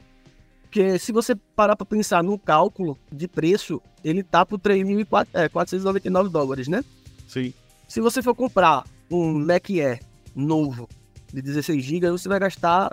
Porque 0.62 0.98
se 0.98 1.12
você 1.12 1.34
parar 1.34 1.76
para 1.76 1.84
pensar 1.84 2.24
no 2.24 2.38
cálculo 2.38 2.96
de 3.12 3.28
preço, 3.28 3.82
ele 4.02 4.22
tá 4.22 4.46
por 4.46 4.58
3.499 4.58 6.26
é, 6.26 6.28
dólares, 6.30 6.68
né? 6.68 6.82
Sim. 7.28 7.52
Se 7.86 8.00
você 8.00 8.22
for 8.22 8.34
comprar 8.34 8.84
um 9.10 9.38
Mac 9.38 9.68
Air 9.68 10.00
novo 10.34 10.88
de 11.30 11.42
16 11.42 11.84
GB, 11.84 12.10
você 12.12 12.26
vai 12.26 12.40
gastar 12.40 12.90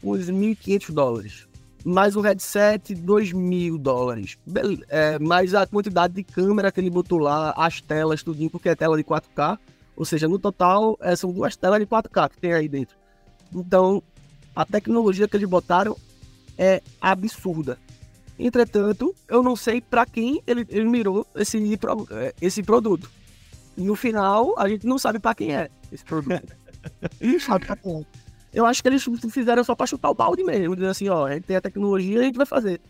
uns 0.00 0.30
1.500 0.30 0.92
dólares. 0.92 1.48
Mais 1.88 2.16
o 2.16 2.20
headset, 2.20 2.94
2.000 2.94 3.78
dólares. 3.78 4.36
É, 4.88 5.18
mais 5.20 5.54
a 5.54 5.66
quantidade 5.66 6.14
de 6.14 6.24
câmera 6.24 6.72
que 6.72 6.80
ele 6.80 6.90
botou 6.90 7.18
lá, 7.18 7.54
as 7.56 7.80
telas, 7.80 8.22
tudinho, 8.22 8.50
porque 8.50 8.68
é 8.68 8.74
tela 8.74 8.96
de 8.96 9.04
4K 9.04 9.58
ou 9.96 10.04
seja, 10.04 10.28
no 10.28 10.38
total, 10.38 10.98
é, 11.00 11.16
são 11.16 11.32
duas 11.32 11.56
telas 11.56 11.80
de 11.80 11.86
4K 11.86 12.28
que 12.28 12.38
tem 12.38 12.52
aí 12.52 12.68
dentro. 12.68 12.96
Então, 13.52 14.02
a 14.54 14.64
tecnologia 14.64 15.26
que 15.26 15.36
eles 15.36 15.48
botaram 15.48 15.96
é 16.58 16.82
absurda. 17.00 17.78
Entretanto, 18.38 19.14
eu 19.26 19.42
não 19.42 19.56
sei 19.56 19.80
para 19.80 20.04
quem 20.04 20.42
ele, 20.46 20.66
ele 20.68 20.84
mirou 20.84 21.26
esse, 21.34 21.58
esse 22.42 22.62
produto. 22.62 23.10
No 23.74 23.96
final, 23.96 24.54
a 24.58 24.68
gente 24.68 24.86
não 24.86 24.98
sabe 24.98 25.18
para 25.18 25.34
quem 25.34 25.56
é 25.56 25.70
esse 25.90 26.04
produto. 26.04 26.54
não 27.18 27.40
sabe 27.40 27.64
pra 27.64 27.76
quem 27.76 28.00
é. 28.00 28.25
Eu 28.56 28.64
acho 28.64 28.82
que 28.82 28.88
eles 28.88 29.06
fizeram 29.30 29.62
só 29.62 29.74
para 29.74 29.86
chutar 29.86 30.08
o 30.08 30.14
balde 30.14 30.42
mesmo. 30.42 30.74
Dizer 30.74 30.88
assim, 30.88 31.10
ó, 31.10 31.26
a 31.26 31.34
gente 31.34 31.44
tem 31.44 31.56
a 31.56 31.60
tecnologia, 31.60 32.20
a 32.20 32.22
gente 32.22 32.38
vai 32.38 32.46
fazer. 32.46 32.80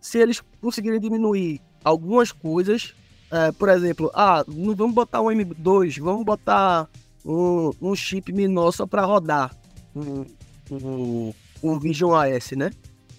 Se 0.00 0.18
eles 0.18 0.42
conseguirem 0.60 0.98
diminuir 0.98 1.60
algumas 1.84 2.32
coisas, 2.32 2.92
é, 3.30 3.52
por 3.52 3.68
exemplo, 3.68 4.10
ah, 4.14 4.44
não 4.48 4.74
vamos 4.74 4.92
botar 4.92 5.22
um 5.22 5.26
M2, 5.26 6.00
vamos 6.00 6.24
botar 6.24 6.88
um, 7.24 7.70
um 7.80 7.94
chip 7.94 8.32
menor 8.32 8.72
só 8.72 8.84
para 8.84 9.04
rodar 9.04 9.56
um, 9.94 10.26
um, 10.72 11.32
um, 11.62 11.78
Vision 11.78 12.16
AS, 12.16 12.50
né? 12.56 12.72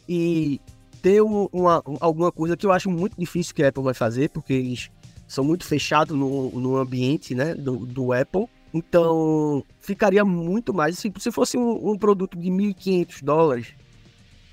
E 0.07 0.59
ter 1.01 1.21
uma, 1.21 1.81
alguma 2.01 2.33
coisa 2.33 2.57
que 2.57 2.65
eu 2.65 2.73
acho 2.73 2.89
muito 2.89 3.17
difícil 3.17 3.55
que 3.55 3.63
a 3.63 3.69
Apple 3.69 3.81
vai 3.81 3.93
fazer, 3.93 4.29
porque 4.29 4.51
eles 4.51 4.91
são 5.25 5.45
muito 5.45 5.65
fechados 5.65 6.17
no, 6.17 6.51
no 6.51 6.75
ambiente 6.75 7.33
né, 7.33 7.55
do, 7.55 7.77
do 7.85 8.11
Apple. 8.11 8.45
Então, 8.73 9.63
ficaria 9.79 10.25
muito 10.25 10.73
mais. 10.73 10.97
Se, 10.97 11.12
se 11.19 11.31
fosse 11.31 11.57
um, 11.57 11.91
um 11.91 11.97
produto 11.97 12.38
de 12.38 12.49
1.500 12.49 13.23
dólares, 13.23 13.67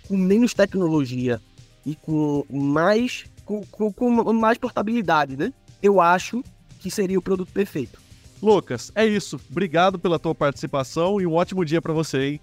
com 0.07 0.17
menos 0.17 0.53
tecnologia 0.53 1.41
e 1.87 1.95
com 1.95 2.45
mais 2.51 3.25
com, 3.45 3.65
com, 3.67 3.93
com 3.93 4.33
mais 4.33 4.59
portabilidade, 4.59 5.37
né? 5.37 5.53
Eu 5.83 6.01
acho 6.01 6.45
que 6.79 6.91
seria 6.91 7.19
o 7.19 7.23
produto 7.23 7.53
perfeito. 7.53 7.99
Lucas, 8.43 8.93
é 8.95 9.05
isso. 9.05 9.41
Obrigado 9.51 9.99
pela 9.99 10.19
tua 10.19 10.35
participação 10.35 11.21
e 11.21 11.27
um 11.27 11.35
ótimo 11.35 11.65
dia 11.65 11.83
para 11.83 11.93
você, 11.93 12.23
hein? 12.23 12.41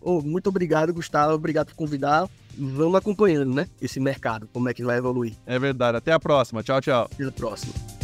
Oh, 0.00 0.22
muito 0.22 0.48
obrigado, 0.48 0.94
Gustavo. 0.94 1.34
Obrigado 1.34 1.68
por 1.68 1.74
convidar. 1.74 2.28
Vamos 2.56 2.94
acompanhando, 2.94 3.52
né? 3.52 3.68
Esse 3.80 3.98
mercado, 3.98 4.48
como 4.52 4.68
é 4.68 4.74
que 4.74 4.84
vai 4.84 4.98
evoluir. 4.98 5.34
É 5.44 5.58
verdade. 5.58 5.98
Até 5.98 6.12
a 6.12 6.20
próxima. 6.20 6.62
Tchau, 6.62 6.80
tchau. 6.80 7.08
Até 7.12 7.24
a 7.24 7.32
próxima. 7.32 7.95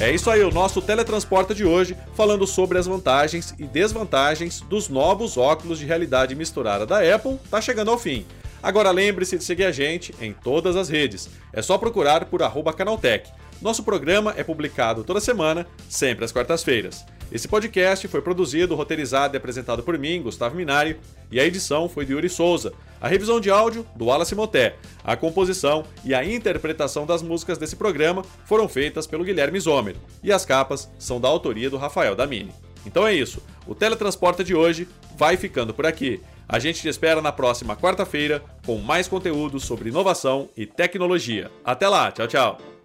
É 0.00 0.10
isso 0.12 0.28
aí, 0.28 0.42
o 0.42 0.50
nosso 0.50 0.82
teletransporta 0.82 1.54
de 1.54 1.64
hoje, 1.64 1.96
falando 2.14 2.44
sobre 2.44 2.76
as 2.76 2.86
vantagens 2.86 3.54
e 3.56 3.64
desvantagens 3.64 4.60
dos 4.62 4.88
novos 4.88 5.36
óculos 5.36 5.78
de 5.78 5.86
realidade 5.86 6.34
misturada 6.34 6.84
da 6.84 6.98
Apple, 7.14 7.38
tá 7.48 7.60
chegando 7.60 7.92
ao 7.92 7.98
fim. 7.98 8.26
Agora 8.60 8.90
lembre-se 8.90 9.38
de 9.38 9.44
seguir 9.44 9.64
a 9.64 9.70
gente 9.70 10.12
em 10.20 10.32
todas 10.32 10.74
as 10.74 10.88
redes. 10.88 11.30
É 11.52 11.62
só 11.62 11.78
procurar 11.78 12.24
por 12.24 12.42
Canaltech. 12.74 13.30
Nosso 13.60 13.82
programa 13.82 14.34
é 14.36 14.44
publicado 14.44 15.02
toda 15.02 15.20
semana, 15.20 15.66
sempre 15.88 16.24
às 16.24 16.32
quartas-feiras. 16.32 17.04
Esse 17.32 17.48
podcast 17.48 18.06
foi 18.06 18.22
produzido, 18.22 18.74
roteirizado 18.74 19.34
e 19.34 19.38
apresentado 19.38 19.82
por 19.82 19.98
mim, 19.98 20.22
Gustavo 20.22 20.54
Minari, 20.54 20.98
e 21.30 21.40
a 21.40 21.44
edição 21.44 21.88
foi 21.88 22.04
de 22.04 22.12
Yuri 22.12 22.28
Souza. 22.28 22.72
A 23.00 23.08
revisão 23.08 23.40
de 23.40 23.50
áudio, 23.50 23.84
do 23.96 24.06
Wallace 24.06 24.34
Moté. 24.34 24.76
A 25.02 25.16
composição 25.16 25.84
e 26.04 26.14
a 26.14 26.24
interpretação 26.24 27.04
das 27.04 27.22
músicas 27.22 27.58
desse 27.58 27.74
programa 27.74 28.24
foram 28.44 28.68
feitas 28.68 29.06
pelo 29.06 29.24
Guilherme 29.24 29.58
Zomer, 29.58 29.96
e 30.22 30.30
as 30.30 30.44
capas 30.44 30.88
são 30.98 31.20
da 31.20 31.28
autoria 31.28 31.68
do 31.68 31.76
Rafael 31.76 32.14
Damini. 32.14 32.52
Então 32.86 33.04
é 33.04 33.12
isso, 33.12 33.42
o 33.66 33.74
Teletransporta 33.74 34.44
de 34.44 34.54
hoje 34.54 34.86
vai 35.16 35.36
ficando 35.36 35.74
por 35.74 35.84
aqui. 35.84 36.20
A 36.48 36.60
gente 36.60 36.80
te 36.80 36.88
espera 36.88 37.20
na 37.20 37.32
próxima 37.32 37.74
quarta-feira 37.74 38.40
com 38.64 38.78
mais 38.78 39.08
conteúdo 39.08 39.58
sobre 39.58 39.88
inovação 39.88 40.48
e 40.56 40.64
tecnologia. 40.64 41.50
Até 41.64 41.88
lá, 41.88 42.12
tchau, 42.12 42.28
tchau! 42.28 42.75